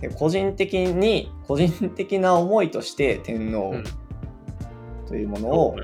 [0.01, 3.83] で個人的に、個人的な思いとして天皇うん
[5.07, 5.75] というものを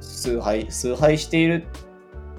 [0.00, 1.66] 崇拝、崇拝している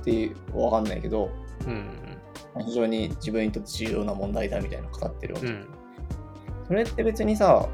[0.10, 1.30] ってわかんないけど、
[1.67, 2.17] うん。
[2.65, 5.48] 非常に自分にとって重要な問題だみたいなの語ってるわけ。
[5.48, 5.67] うん。
[6.67, 7.67] それって別にさ、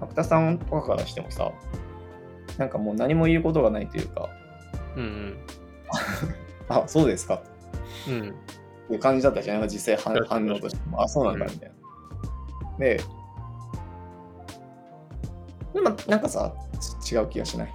[0.00, 1.52] 芥田さんとかからしてもさ、
[2.58, 4.28] なんかもう何も言うことがないというか、
[4.96, 5.36] うん。
[6.68, 7.42] あ、そうですか
[8.08, 8.30] うん。
[8.30, 8.32] っ
[8.88, 12.78] ていう感じだったじゃない実際反反応としても、あ、そうなんだみたいな。
[12.78, 13.00] で、
[15.72, 16.52] でもなんかさ、
[17.00, 17.74] ち違う気がしない？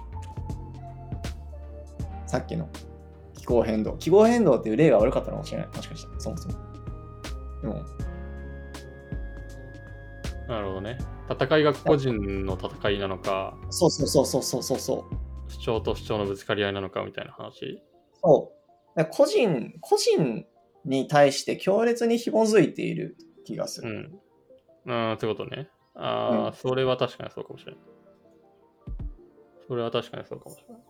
[2.26, 2.84] さっきの気
[3.48, 3.96] 候変動。
[3.98, 5.68] 気候変動っていう例が悪かったのかもしれない。
[5.68, 6.54] もしかして、そもそも。
[7.62, 7.84] でも、
[10.48, 10.98] なるほどね。
[11.30, 15.50] 戦いが個人の戦いなのか、そうそうそうそうそうそうそう。
[15.50, 17.82] 主張と主張のぶつかり合いなのかみたいな話。
[18.22, 18.52] そ
[18.96, 19.04] う。
[19.10, 20.46] 個人、個人
[20.84, 24.10] に対して強烈に紐づいている気がする。
[24.86, 24.92] うん。
[24.92, 25.68] ああ、そういうことね。
[25.94, 27.80] ああ、うんそれは確かにそうかもしれない。
[29.66, 30.87] それは確かにそうかもしれない。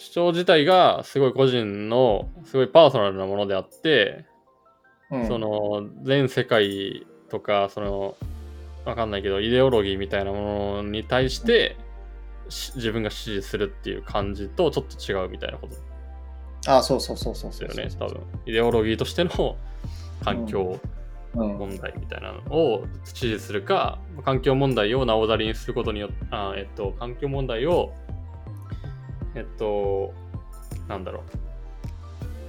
[0.00, 4.24] 主張自体がすごい個人のすごいパーソナルなものであって、
[5.10, 5.26] うん。
[5.26, 8.16] その全世界とかその
[8.86, 11.76] わかんないけどイデオロギーみたいなものに対して、
[12.48, 15.74] し自分が支持するっていう感じとちょっと違うみたいなこと。
[15.74, 15.80] で
[16.66, 17.68] あ、そうそうそうそうすそう。
[17.68, 18.22] よね多分。
[18.46, 19.56] イデオロギーとしての
[20.24, 20.80] 環境
[21.34, 21.58] うん。
[21.58, 27.92] 問題みたいなのを支持するか環境問題をなおざりにすることによってあえっと環境問題を
[29.34, 30.12] えっと
[30.88, 31.22] なんだろう。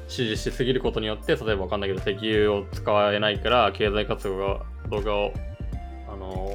[0.08, 5.34] 支持しすぎることによって例えばわかんないけど石油を使えないから経済活動が動画を
[6.10, 6.52] あの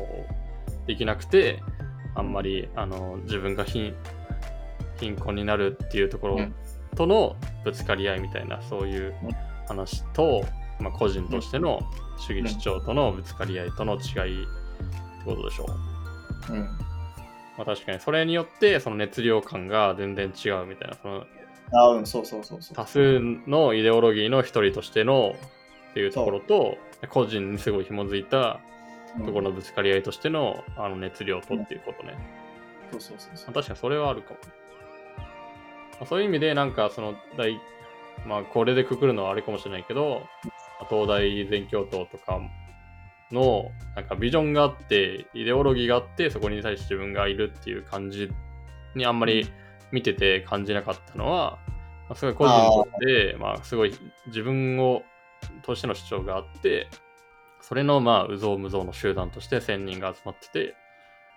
[0.86, 1.62] できなくて
[2.14, 3.94] あんまりあの自分が貧
[5.00, 6.54] 貧困になるっていうところうん。
[6.96, 9.14] とのぶつかり合いみたいなそういう
[9.68, 10.44] 話と、
[10.80, 11.80] まあ、個人としての
[12.18, 15.66] 主義主張とのぶつかり合いとの違いってことでしょ
[16.50, 16.52] う。
[16.54, 16.68] うん。
[17.56, 21.24] まあ、確かにそれによってその熱量感が全然違うみたいなその
[21.72, 22.76] あ、うん、そうそうそうそう。
[22.76, 25.34] 多数のイデオロギーの一人としての
[25.90, 26.76] っていうところと
[27.10, 28.60] 個人にすごい紐づいた
[29.24, 32.16] ところのぶつかり合いとしてのあの熱量とっていうことね。
[32.92, 34.38] そうそうそうそうまあ、確かにそれはあるかも。
[35.18, 35.26] ま
[36.02, 37.58] あ、そういう意味でなんかその大
[38.26, 40.22] まあこれでくくるのはあれかもしれないけど
[40.90, 42.40] 東大全教頭とか
[43.32, 48.30] のなんかビジョンがあってイデオロギーがあってそこに対して自分がいるっていう感じ
[48.94, 49.50] にあんまり
[49.92, 51.58] 見てて感じなかったのは、
[52.08, 53.94] まあ、すごい個人としてまあすごい
[54.28, 55.02] 自分を
[55.62, 56.88] としての主張があって
[57.60, 60.76] それのまあうぞうむぞうの集団として1000人が集まってて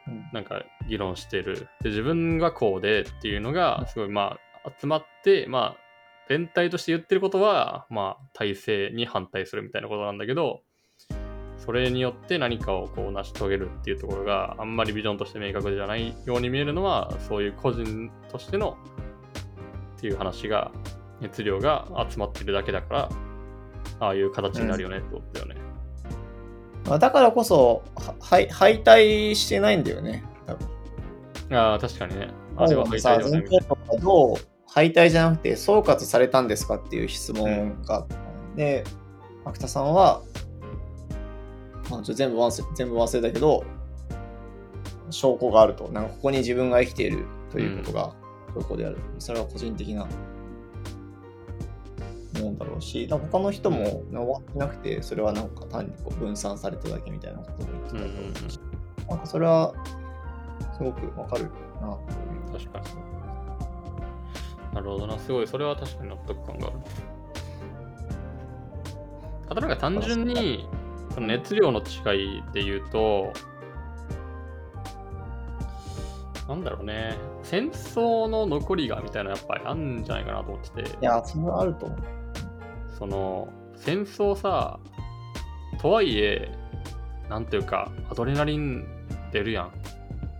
[0.07, 0.29] うん。
[0.33, 1.67] なんか議論してる。
[1.81, 5.77] で、自分がこうでっていうのが、すごいまあ集まって、まあ
[6.27, 10.61] 全体として言ってることは、まあ体制に反対するみたいなことなんだけど、
[11.69, 18.75] それによって何かをこう成し遂げるっていうところがあんまりビジョンとして明確じゃないように見えるのは、そういう個人としての
[19.97, 20.71] っていう話が、
[21.21, 23.09] 熱量が集まってるだけだから、
[23.99, 25.61] ああいう形になるよねってことだよね。
[26.87, 27.83] まあだからこそ、
[28.19, 30.23] 敗退してないんだよね。
[30.47, 32.29] 多分ああ、確かにね。
[32.57, 33.47] あれは敗さ、退だよね。
[34.01, 38.85] どう敗退じゃなくて総括されたんですかっていう質問があったので、
[39.45, 40.23] 秋田さんは、
[41.97, 43.63] あ、ちょ全部忘れ全部忘れたけど、
[45.09, 45.87] 証拠があると。
[45.89, 48.13] なんかここに自分が生きているということが
[48.55, 48.97] 証拠である。
[49.17, 50.11] それは個人的なも
[52.51, 58.13] のだろうし、だから他の人も終わなくて、それはなんか単にこう分散されただけみたいなことも言ってたと思
[58.47, 58.59] うし、
[59.09, 59.73] なんかそれは
[60.77, 61.49] すごくわかる
[61.81, 61.97] な。
[62.51, 62.85] 確かに。
[64.73, 66.75] なるほどな、すごい、それは確かに納得感がある。
[69.49, 70.69] あとなんか単純に、
[71.13, 73.33] その熱量の違いで言うと、
[76.47, 81.99] なんだろうね、戦争の残りがみたいなのやっぱりあるんじゃないかなと思ってて、いや、それはあると思う。
[82.97, 84.79] その戦争さ、
[85.79, 86.51] とはいえ、
[87.29, 88.85] なんていうか、アドレナリン
[89.31, 89.71] 出るやん、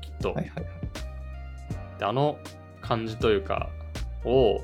[0.02, 0.34] きっと。
[0.34, 0.80] はいはいはい。
[2.00, 2.38] であの
[2.82, 3.70] 感じというか
[4.26, 4.62] を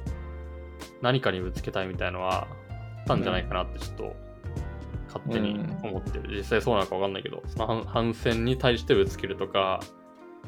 [1.01, 4.15] 何かにぶつけたいみたいのはあったんじゃないかなってちょっと
[5.15, 9.79] 勝手に思ってる、実際そうなのか分かんないけどその反反戦に対してぶつけるとか、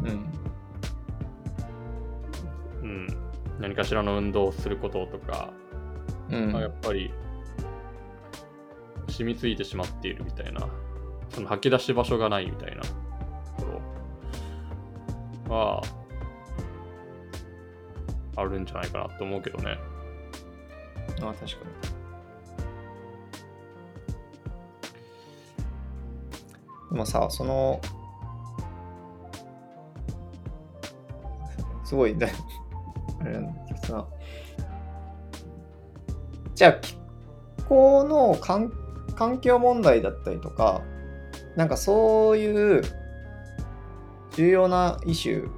[0.02, 0.10] うん。
[2.82, 3.08] うん、
[3.60, 5.50] 何かしらの運動をすることとか
[6.30, 6.52] うん。
[6.52, 7.14] がやっぱり
[9.08, 10.68] 染みついてしまっているみたいな
[11.30, 12.90] その吐き出し場所がないみたいなと
[13.60, 13.82] こ
[15.48, 15.82] ろは
[18.36, 19.80] あるんじゃないかなって思うけどね。
[21.22, 21.97] あ確かに。
[26.98, 27.80] もさ、その、
[31.86, 32.28] すごい、だ
[33.22, 34.08] あれなんだけどさ、
[36.56, 36.98] じゃあ、気
[37.70, 38.72] 候の環
[39.16, 40.82] 環境問題だったりとか、
[41.56, 42.82] なんかそういう
[44.36, 45.50] 重要なイシュー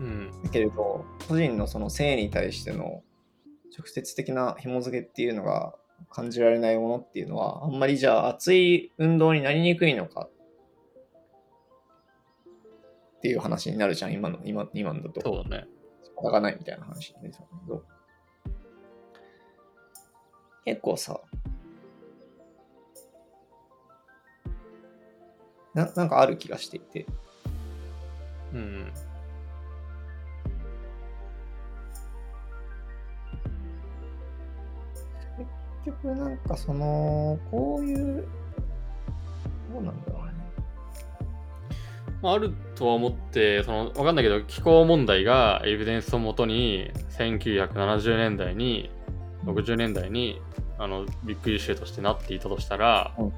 [0.00, 0.30] うん。
[0.42, 3.02] だけれど、個人のその性に対しての
[3.76, 5.74] 直接的な紐付けっていうのが
[6.10, 10.28] 感じられないものっていうのは、あんまりじゃあ熱い運動になりにくいのか
[13.24, 15.22] っていう話になるじゃん、今の、今今のだと。
[15.22, 15.66] そうだね。
[16.02, 17.82] 仕方がないみたいな話になりそうだけど。
[20.66, 21.18] 結構さ、
[25.72, 27.06] ななんかある気がしていて。
[28.52, 28.92] うん。
[35.86, 38.28] 結局なんかその、こういう、
[39.72, 40.23] どうなんだろうね。
[42.24, 48.90] まあ、あるとは思って、その、わかんないけど、気候問題がエビデンスをもとに、1970年代に、
[49.44, 50.40] 60年代に、
[50.78, 53.32] あのビッグイシューとしてなっていたとしたら、うん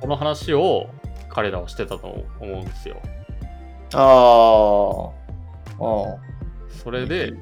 [0.00, 0.88] この話を
[1.28, 2.96] 彼らはしてたと思うんですよ。
[3.92, 5.12] あ
[5.78, 5.84] あ。
[5.84, 6.16] あ
[6.82, 7.34] それで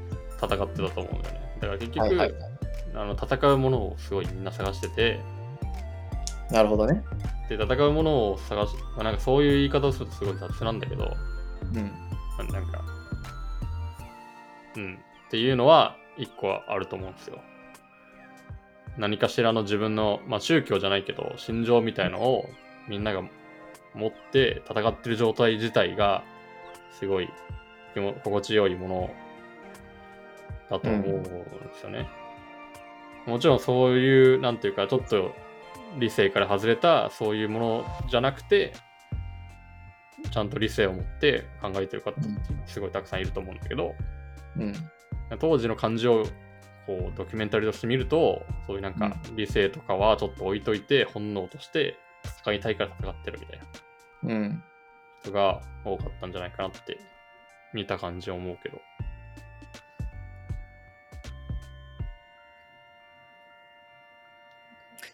[0.42, 1.58] 戦ってたと思うんだよね。
[1.60, 1.94] だから結あ。
[1.94, 2.32] 局、はいはい。
[2.94, 5.20] あの戦うものをすごいみんな探してて、
[6.50, 7.04] なるほどね。
[7.48, 11.04] で戦うものを探し、まあ、なんかそういう言い方をするとすごい雑なんだけど、
[11.74, 11.82] うん。
[11.82, 11.90] ま
[12.40, 12.84] あなんか、
[14.76, 17.38] うん、っていうのは一個はあると思うんですよ。
[18.96, 22.48] 何かしらの自分の、まあ宗教じゃないけど、心情みたいのを
[22.88, 23.22] みんなが
[23.94, 26.24] 持って戦ってる状態自体が、
[26.98, 27.28] すごい
[28.24, 29.10] 心地よいもの
[30.70, 31.30] だと思うんで
[31.74, 32.08] すよね。
[33.26, 35.32] もちろんそういう、なんていうか、ちょっと
[35.98, 38.72] 理性から外れたそういうものじゃなくて、
[40.30, 42.28] ちゃんと理性を持って考えてる方って
[42.66, 43.94] すごいたくさんいると思うんだけど、
[44.56, 44.74] うん。
[45.38, 46.24] 当時の感じを
[46.86, 51.96] こうドキュメンタリーとして見ると、そういうなんか理性とかはちょっと置いといて、本能として
[52.40, 53.66] 戦いたいから戦ってるみたいな
[54.24, 54.62] うん。
[55.22, 56.98] 人が多かったんじゃないかなって
[57.74, 58.80] 見た感じは思うけど。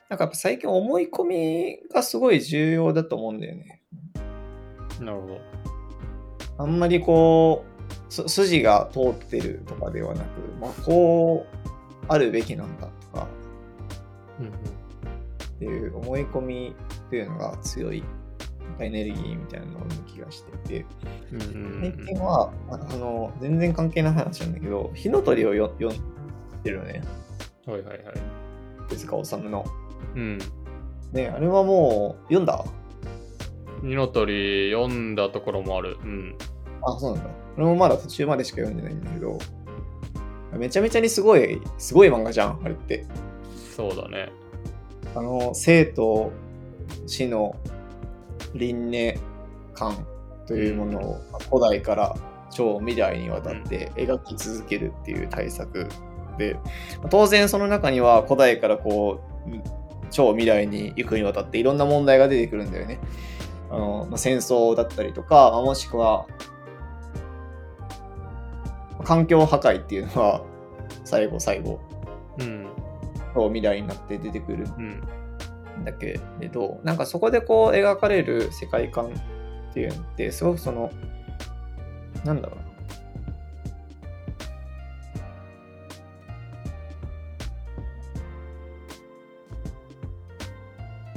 [0.09, 3.83] なんかやっぱ最近思い込みがすごい重要だと思うんだよね。
[5.01, 5.41] なるほど。
[6.59, 7.65] あんまりこ
[8.09, 10.27] う、す筋が通ってるとかではなく、
[10.61, 11.67] まあ、こう
[12.07, 13.27] あるべきなんだとか
[14.39, 14.51] うんっ
[15.59, 16.77] ていう思い込み
[17.07, 18.05] っていうのが強い
[18.79, 20.87] エネルギーみたいなのを見る気がしていて、
[21.33, 21.43] うん。
[21.43, 27.03] うんうん最近は、あの、全然関係ない話なんだけど、火の鳥をよ読んでるのね、
[27.67, 27.73] うん。
[27.75, 28.15] はいはいはい。
[28.89, 29.65] 手塚治虫の。
[30.15, 30.39] うん。
[31.13, 32.65] ね、あれはもう読んだ？
[33.83, 35.97] 二の鳥読んだところもある。
[36.03, 36.37] うん。
[36.83, 37.31] あ、そうなんだ。
[37.57, 39.39] 俺もまだ途中までしか読んでないんだけど、
[40.53, 43.05] めちゃめちゃにすごい、すごい漫画じゃん、あれって。
[43.77, 44.33] そうだね。
[45.15, 46.33] あの、生と
[47.07, 47.57] 死の
[48.55, 49.21] 輪廻
[49.75, 50.07] 感
[50.47, 52.17] というものを古代から
[52.51, 55.89] 超未来にわたって描き続けるっていう対策
[56.39, 56.57] で、
[57.11, 59.51] 当然その中には古代からこう、
[60.15, 63.01] 超未来に行くにわたっていろんな問題が出てくるんだよね。
[63.69, 66.27] あのまあ戦争だったりとか、まあもしくは
[69.03, 70.43] 環境破壊っていうのは
[71.05, 71.81] 最後最後
[72.39, 72.67] うん。
[73.35, 75.03] 超未来になって出てくるうん。
[75.85, 79.07] だけれどなんかそこでこう描かれる世界観
[79.71, 80.93] っていうのってすごくその
[82.25, 82.64] なんだろう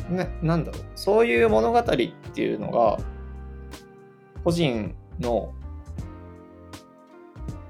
[0.10, 2.02] なななんだろうそういう物語って
[2.42, 2.98] いうのが
[4.44, 5.54] 個人の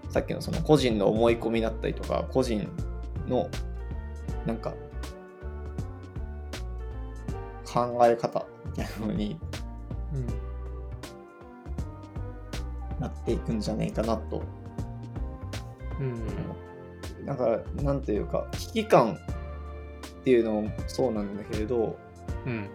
[0.09, 2.69] さっきのその個人の思い込みだったりとか個人
[3.27, 3.49] の
[4.45, 4.73] なんか
[7.65, 9.39] 考え方みたいなのに
[12.99, 14.41] なっていくんじゃないかなと。
[15.99, 17.25] うん。
[17.25, 21.97] だから、なんていうか、危機感っていうのもそうなんだけれど、
[22.45, 22.69] うん。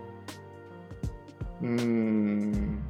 [1.62, 2.82] うーん、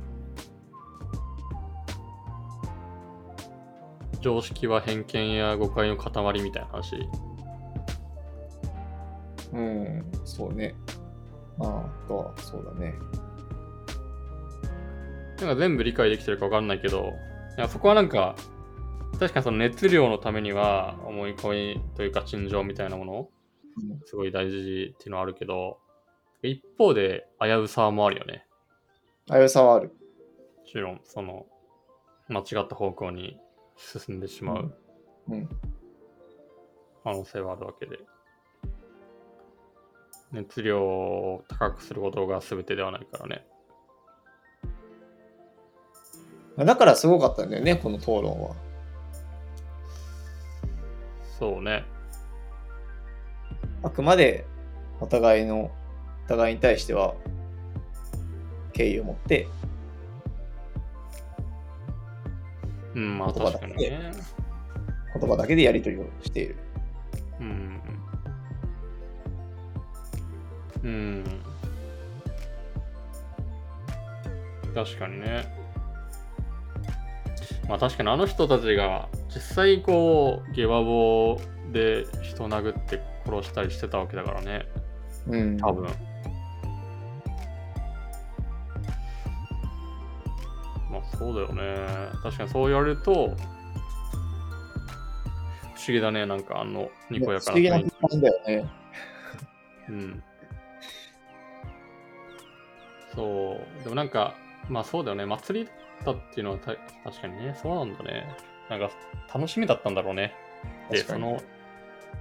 [4.20, 7.08] 常識は偏見や誤解の塊みたいな話。
[9.52, 10.74] うん、そうね。
[11.58, 12.94] まあ、あとは、そうだね。
[15.38, 17.12] なんか全部理解できてるか分かんないけど、
[17.58, 18.36] いやそこはなんか、
[19.18, 23.28] 確かにその熱量のためには思い込みというか心情みたいなもの、
[24.06, 25.78] すごい大事っていうのはあるけど、
[26.48, 28.46] 一方で危うさもあるよね。
[29.30, 29.88] あやさはある。
[29.88, 29.94] も
[30.66, 31.46] ちろん、その、
[32.28, 33.38] 間違った方向に
[33.76, 34.74] 進んでしまう
[35.28, 35.48] うん。
[37.04, 37.98] 可能性はあるわけで。
[40.32, 43.46] 熱量を高くすることが全てではないからね。
[46.56, 48.56] だからすごかったんだよね、この討論は。
[51.38, 51.84] そうね。
[53.82, 54.46] あくまで
[55.00, 55.70] お互いの、お
[56.28, 57.14] 互いに対しては
[58.72, 59.48] 敬意を持って、
[62.94, 64.12] うん、まあ言葉確かだけにね。
[65.18, 66.56] 言葉だけでやり取りをしている。
[67.40, 67.80] うん。
[70.82, 71.24] うん。
[74.74, 75.44] 確かにね。
[77.68, 81.38] まあ確かにあの人たちが実際こう、ゲバボ
[81.72, 84.66] で人殴って殺したりしてたわけだからね。
[85.28, 85.56] うん。
[85.58, 85.88] 多分。
[91.22, 92.10] そうだよね。
[92.22, 93.36] 確かにそう言われると、不思
[95.88, 96.26] 議だね。
[96.26, 98.70] なんかあの、にこやかな不思議な雰囲気感じだよね。
[99.88, 100.22] うん。
[103.14, 103.82] そう。
[103.84, 104.34] でもなんか、
[104.68, 105.26] まあそうだよね。
[105.26, 105.66] 祭り
[106.04, 108.26] だったっていうのはた確かにね、そうなんだね。
[108.68, 108.90] なんか
[109.32, 110.34] 楽しみだったんだろうね。
[110.90, 111.40] で、その、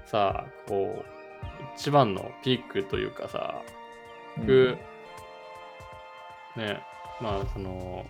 [0.06, 1.06] さあ、こう、
[1.76, 3.62] 一番のピークというかさ、
[4.38, 4.78] 僕、
[6.56, 6.82] ね、
[7.22, 8.06] まあその、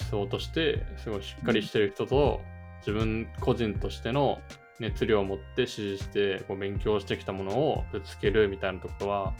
[0.00, 2.40] 思想としてすごいしっかりしてる人と、
[2.80, 4.40] 自分個人としての
[4.80, 9.34] 熱量を持って支持してこう勉強してきたものをぶつけるみたいなところは、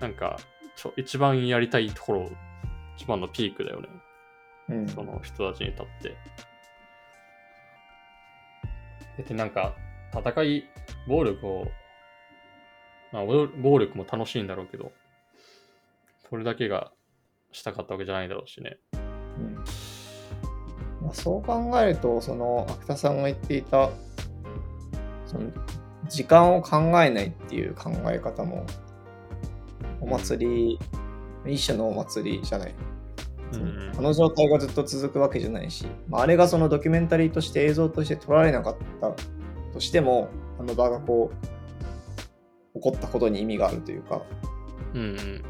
[0.00, 0.38] なんか
[0.76, 2.30] ちょ一番やりたいところ、
[2.96, 3.88] 一番のピークだよね。
[4.68, 4.88] うん。
[4.88, 6.16] その人たちにとって。
[9.22, 9.74] で、なんか、
[10.12, 10.64] 戦い、
[11.06, 11.66] 暴力を、
[13.12, 14.92] まあ、暴暴力も楽しいんだろうけど、
[16.28, 16.92] それだけが
[17.50, 18.78] したかったわけじゃないだろうしね。
[19.38, 19.54] うん。
[21.04, 23.90] まあ、そう考えると、その、芥田さんが言っていた、
[25.26, 25.50] その、
[26.08, 28.66] 時間を考えないっていう考え方も、
[30.00, 30.78] お祭り、
[31.46, 32.74] 一種のお祭りじゃない。
[33.54, 39.12] うんあの状態がずっと続くわけじゃないし、まあ、あれがそのドキュメンタリーとして映像として撮られなかった
[39.74, 41.30] としても、あの場がこ
[42.74, 44.22] う、起こったことに意味があるというか、
[44.94, 45.44] うん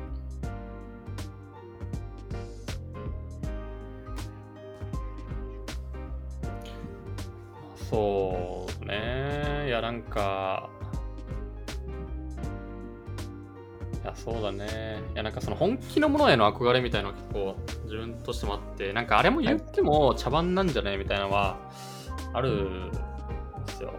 [7.93, 9.67] そうね。
[9.67, 10.71] いや、なんか、
[14.03, 14.99] いや、そうだね。
[15.13, 21.59] いや、なんかその本気のものへの憧れみたいなのが結構自分としてもあって、なんかあれも言っても茶番なんじゃねみたいなのは
[22.33, 22.91] あるん
[23.67, 23.93] ですよ。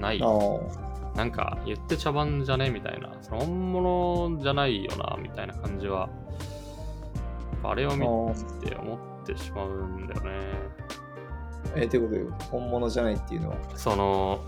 [0.00, 0.18] ない。
[0.18, 6.08] なんか言って茶番じゃねみたいな、その本物じゃないよな、みたいな感じは、
[7.62, 10.30] あれを見て思ってしまうんだよね。
[11.76, 14.40] え、ということで、本物じゃないっていうのは、その、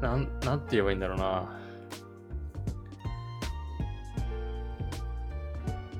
[0.00, 1.56] なん、なんて言えばいいんだろうな。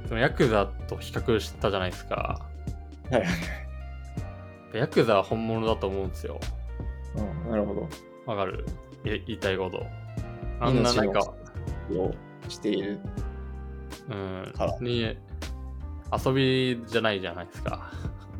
[0.09, 2.41] そのヤクザと比較したじゃないですか。
[3.11, 3.27] はいはい。
[4.75, 6.39] ヤクザは本物だと思うんですよ。
[7.17, 7.89] うん、なるほど。
[8.27, 8.67] わかる？
[9.05, 9.85] え言いたいこと。
[10.61, 11.21] あんななんか、
[11.93, 12.13] を
[12.49, 13.01] している。
[14.09, 15.17] うんから、に、
[16.13, 17.91] 遊びじゃないじゃないですか。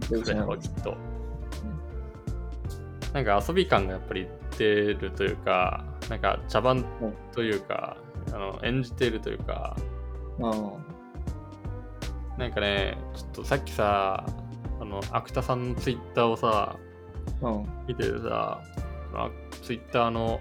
[0.09, 0.97] それはきっと。
[3.13, 6.85] なんか遊び感がやっぱり出るというか、なんか茶番
[7.33, 7.97] というか、
[8.33, 9.77] あの演じてるというか、
[10.43, 10.73] あ
[12.39, 14.27] なんかね、ちょっとさっきさ、
[14.81, 16.77] あの、芥田さんのツイッターをさ、
[17.43, 17.67] あ、うん。
[17.89, 18.61] 見ててさ、
[19.15, 19.31] あ
[19.63, 20.41] ツイッターの、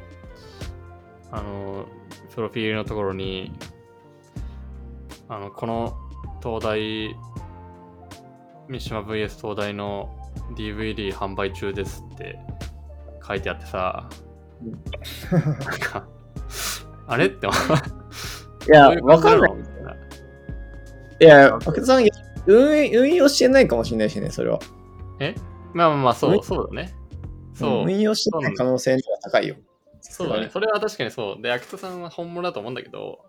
[1.31, 1.85] あの、
[2.33, 3.53] プロフィールのところに、
[5.29, 5.97] あの、この
[6.45, 7.15] 東大、
[8.67, 10.15] 三島 VS 東大の
[10.55, 12.37] DVD 販売中ですって
[13.27, 14.07] 書いてあってさ、
[15.31, 16.07] なんか、
[17.07, 17.25] あれ？
[17.25, 17.49] って、い
[18.71, 19.51] や、わかんない。
[21.19, 22.05] いや、秋田さん、
[22.45, 24.59] 運営、運用してないかもしれないしね、それは。
[25.19, 25.33] え？
[25.73, 26.93] まあまあまあ、そうう、んそうだね。
[27.55, 27.85] そう。
[27.85, 29.55] 運用してない可能性が高いよ。
[30.01, 30.49] そうだね。
[30.51, 31.41] それは確かにそう。
[31.41, 33.25] で、秋田さんは本物だと思うんだけど、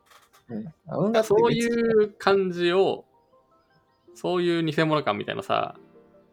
[0.48, 1.24] うん。
[1.24, 1.66] そうい
[2.04, 3.04] う感じを、
[4.14, 5.76] そういう偽物感みたいなさ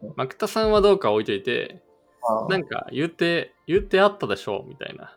[0.02, 1.82] うん、マクタさんはどうか置いといて、
[2.22, 5.16] あなんか言って、言ってあったでしょみたいな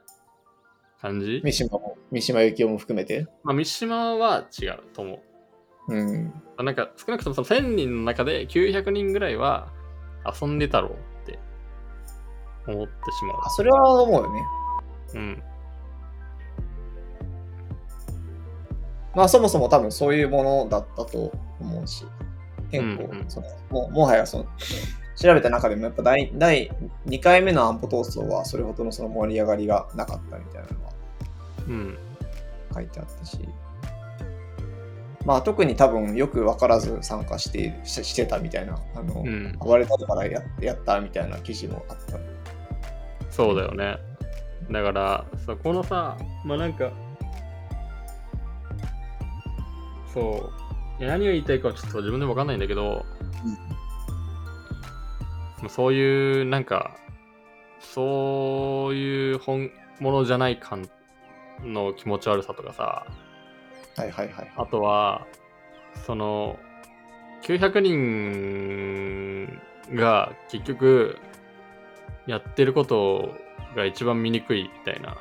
[1.01, 1.41] 感じ？
[1.43, 3.27] 三島も、三島由紀夫も含めて？
[3.43, 5.19] まあ、三島は違うと思
[5.89, 6.33] うん。
[6.57, 6.63] う。
[6.63, 9.71] なんか少なくともその1000人の中で900人ぐらいは
[10.25, 10.91] 遊んでたろう
[11.23, 11.39] って
[12.67, 14.41] 思ってしまあ、それは思うよね。
[15.13, 15.17] う。
[15.17, 15.43] うん。
[19.17, 22.05] まあそもそも多分そういうものだったと思うし、
[22.69, 24.45] 結構、うんうんそのももはやその
[25.15, 26.71] 調べた中でもやっぱ第第
[27.07, 30.91] 2回目の安保闘争はそれほどのその盛り上がりがなかったみたいなのは
[31.67, 31.97] うん。
[32.75, 33.39] 書いてあったし、
[35.25, 39.57] まあ特に多分よく分からず参加してししてたみたいな、あの、うん。
[39.57, 42.19] 暴れたからややったみたいな記事もあった。
[43.31, 43.97] そうだよね。
[44.69, 46.91] だから、そこのさ、まあなんか、
[50.17, 50.51] そ
[50.99, 53.05] う、いや何が言いたいかはちょっと自分でもわかんないんだけど、
[55.59, 56.97] まあそういう、なんか、
[57.79, 60.89] そういう本物じゃない感
[61.63, 63.05] の気持ち悪さとかさ、
[63.95, 64.51] はいはいはい。
[64.55, 65.25] あとは、
[66.05, 66.57] その、
[67.43, 69.59] 900人
[69.95, 71.17] が結局、
[72.25, 73.35] やってること
[73.75, 75.15] が一番見にくいみたいな。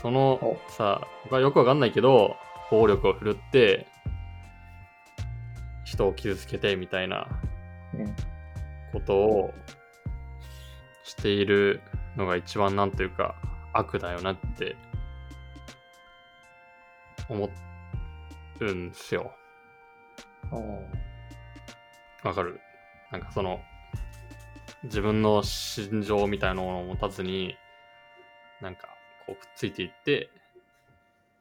[0.00, 2.36] そのおさ、僕はよくわかんないけど、
[2.72, 3.86] 暴力を振るって、
[5.84, 7.28] 人を傷つけてみたいな
[7.92, 8.16] うん。
[8.94, 9.54] ことを
[11.04, 11.82] している
[12.16, 13.34] のが一番なんというか
[13.74, 14.76] 悪だよなって
[17.28, 17.50] 思
[18.60, 19.32] うんですよ。
[22.22, 22.58] わかる？
[23.10, 23.60] なんかその
[24.84, 27.54] 自分の心情みたいなものを持たずに
[28.60, 28.88] なんか
[29.26, 30.30] こうくっついていって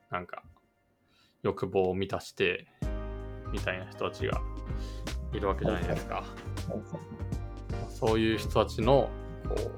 [0.09, 0.43] なんか
[1.43, 2.67] 欲望を満たして
[3.51, 4.41] みたいな人たちが
[5.33, 6.23] いるわけじゃないですか。
[7.89, 9.09] そういう人たちの
[9.47, 9.71] こう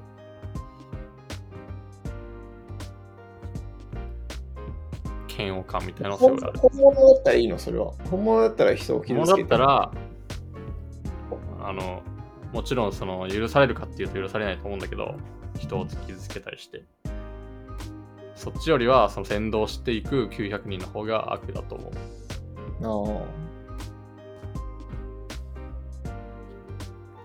[5.36, 6.58] 嫌悪感みたいな本ごいある。
[6.58, 7.58] 本物だったらいいの？
[7.58, 7.92] それは。
[8.10, 9.90] 本物だったら人を傷ものだつけってたら、
[11.60, 12.02] あの、
[12.52, 15.16] もちろんその許されるかっていうと許されないと思うんだけど、
[15.58, 16.84] 人を傷つけたりして。
[18.34, 21.92] そっちよりは、その先導していく900人の方が悪だと思う。
[22.82, 22.88] あ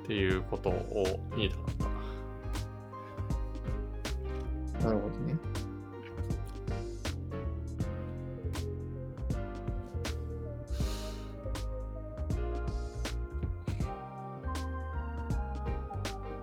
[0.03, 1.05] っていうことを
[1.35, 1.85] 言いたかった。
[4.79, 5.35] あ、なるほどね。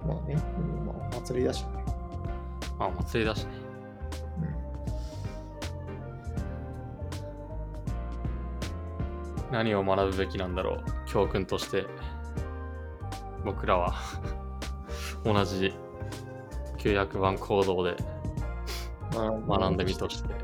[0.07, 1.69] まあね、うんまあ、お祭りだしね。
[2.79, 3.66] まあ、お祭りだしね。
[9.57, 10.79] 何を学ぶべきなんだろう。
[11.07, 11.87] 教訓として。
[13.43, 13.95] 僕らは
[15.25, 15.73] 同じ
[16.77, 17.97] 900番行動で
[19.17, 20.35] うん学んでみとして。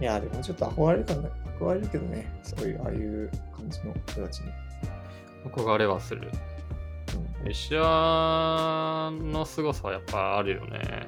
[0.00, 1.28] いや、でもちょっと憧れるかな。
[1.60, 4.50] 憧れるけどね、そういう、ああいう感じの人たちに。
[5.44, 6.28] 憧れはする。
[7.42, 11.06] うんエシアの凄さはやっぱあるよね。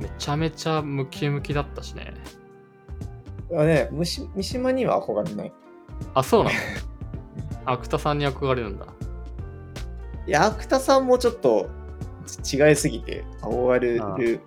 [0.00, 2.14] めちゃめちゃムキムキだったしね。
[3.56, 5.52] あね、三島三島には憧れない。
[6.14, 6.56] あ、そうなの？
[7.72, 8.86] アクタさんに憧れるんだ。
[10.26, 11.68] いや、芥田さんもちょっと
[12.52, 14.40] 違いすぎて憧れる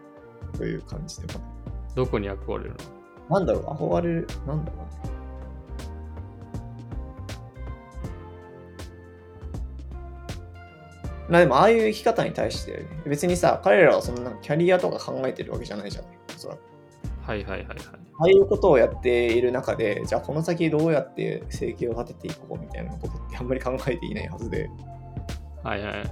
[0.58, 1.50] という感じでもない。
[1.96, 2.76] どこに憧れる
[3.30, 3.40] の？
[3.40, 5.14] なんだろう、憧れる、なんだろうね。
[11.30, 16.12] まあでも、ああいう生き方に対して、ね、別にさ、彼らはそんなキャリアとか考えてるわけじゃないじゃない。
[16.36, 16.60] おそらく
[17.26, 17.78] はいはいはいはい。
[18.20, 24.70] ああいうことをやっている中で、じゃあこの先どうやって生計を立てていこうみたいなことってあんまり考えていないはずで、
[25.64, 26.10] はいはいはい。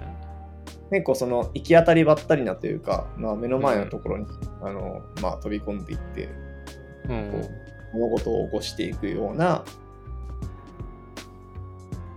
[0.91, 4.25] 結構その行き当たりばったりなというか、まあ、目の前のところに、
[4.61, 6.29] あのまあ、飛び込んでいって、
[7.07, 7.31] うん
[7.93, 9.65] 物事を起こしていくような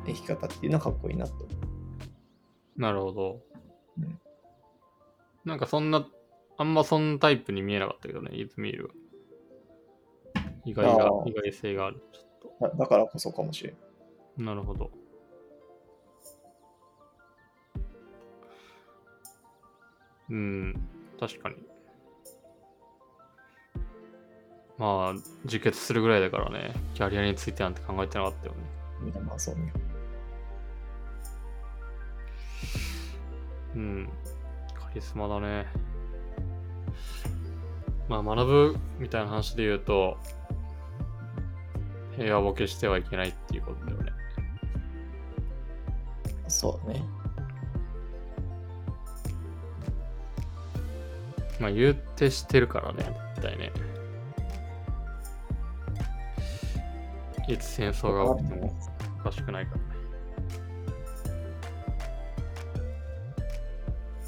[0.06, 1.32] 生き方っていうのはかっこいいなと。
[2.76, 3.40] なるほど。
[3.98, 4.20] うん
[5.44, 6.06] なんかそんな、
[6.56, 8.90] あんまそんなタイプに見えなかったけどね、イズミールは。
[10.64, 12.02] 意外が意外性がある。
[12.12, 13.74] ちょっだだからこそかもしれん。
[13.74, 14.42] と。
[14.42, 14.90] なるほど。
[20.30, 20.88] うん、
[21.20, 21.56] 確かに。
[24.78, 25.14] まあ、
[25.44, 29.20] 自決するぐらいだからね、キャリアについてなんて考えてなかったよね。
[29.20, 29.72] まあそうね。
[33.74, 34.08] うん。
[34.74, 35.66] カリスマだね。
[38.08, 40.18] まあ、学ぶみたいな話で言うと、
[42.16, 44.12] 平和ボケしてはいけないっていうことだよね。
[46.48, 47.04] そうだね。
[51.60, 53.04] まあ、言うてしてるからね、
[53.36, 53.72] 絶対ね。
[57.48, 58.74] いつ戦争が起きても
[59.20, 59.80] おかしくないから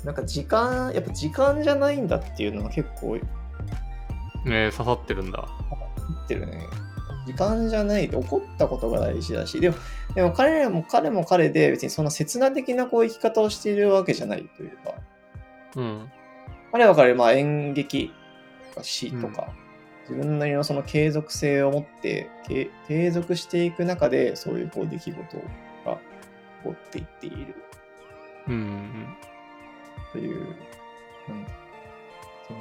[0.06, 3.22] なんか時間、やっぱ時間じゃないんだっていうのは結構言
[4.44, 5.48] ねえ刺さってるんだ。
[6.24, 6.60] ってるね。
[7.26, 9.76] 時間じゃない起こったことが大事だし、でも、
[10.14, 14.94] でも彼らも彼も彼で別にそんな切な的なこう生き方をしているわけじゃないというか、
[15.74, 16.12] うん。
[16.70, 18.12] 彼は彼、まあ演劇
[18.74, 19.48] とか詩とか、
[20.08, 25.98] 自分なりのその継続性を持ってけ継続していく中で、そういうこう出来事が起
[26.62, 27.56] こっていっている
[28.46, 29.16] うんうん
[30.16, 30.40] という、
[31.28, 31.46] うん、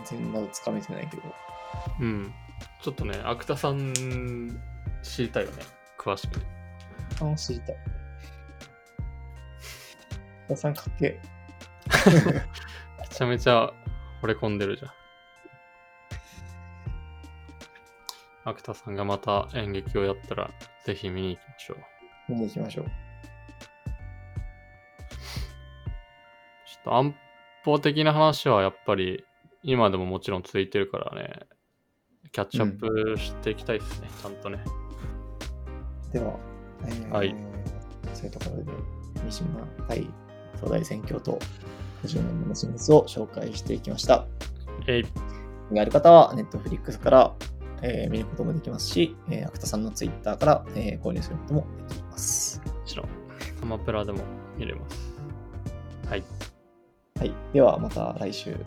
[0.03, 1.23] 全然まだつかめてないけど、
[2.01, 2.05] うん。
[2.05, 2.33] うん。
[2.81, 3.93] ちょっとね、アクタさん
[5.01, 5.63] 知りたいよね。
[5.97, 6.41] 詳しく。
[7.23, 7.75] あ、知りたい。
[10.49, 11.19] おさんかっけ
[12.99, 13.71] めちゃめちゃ
[14.21, 14.91] 惚れ込んでるじゃん。
[18.47, 20.51] アクタさんがまた演劇をやったら、
[20.85, 21.77] ぜひ見に行きましょう。
[21.79, 22.33] え。
[22.33, 22.85] 見に行きましょう。
[22.85, 22.91] ちょ
[26.81, 27.15] っと安
[27.65, 29.23] 保的な話はやっぱり
[29.63, 31.39] 今でももちろん続いてるからね、
[32.31, 34.59] キャッチアップしていきたいですね、ちゃんとね。
[36.13, 36.37] では、
[36.85, 37.35] えーはい
[38.13, 38.71] そういうところで、
[39.23, 40.07] 三島対
[40.55, 41.39] 東大選挙と
[42.03, 44.25] 50年目の真実を紹介していきました。
[44.87, 45.03] えい、
[45.73, 47.35] がある方は、ネットフリックスから、
[47.81, 52.61] えー見ることもできますし、えー、アクタさんのツイッターから、えー購入することもできます。
[52.65, 53.07] もちろん。
[53.63, 54.19] アマプラでも
[54.57, 55.13] 見れます。
[56.07, 56.23] はい。
[57.17, 57.33] はい。
[57.53, 58.57] では、また来週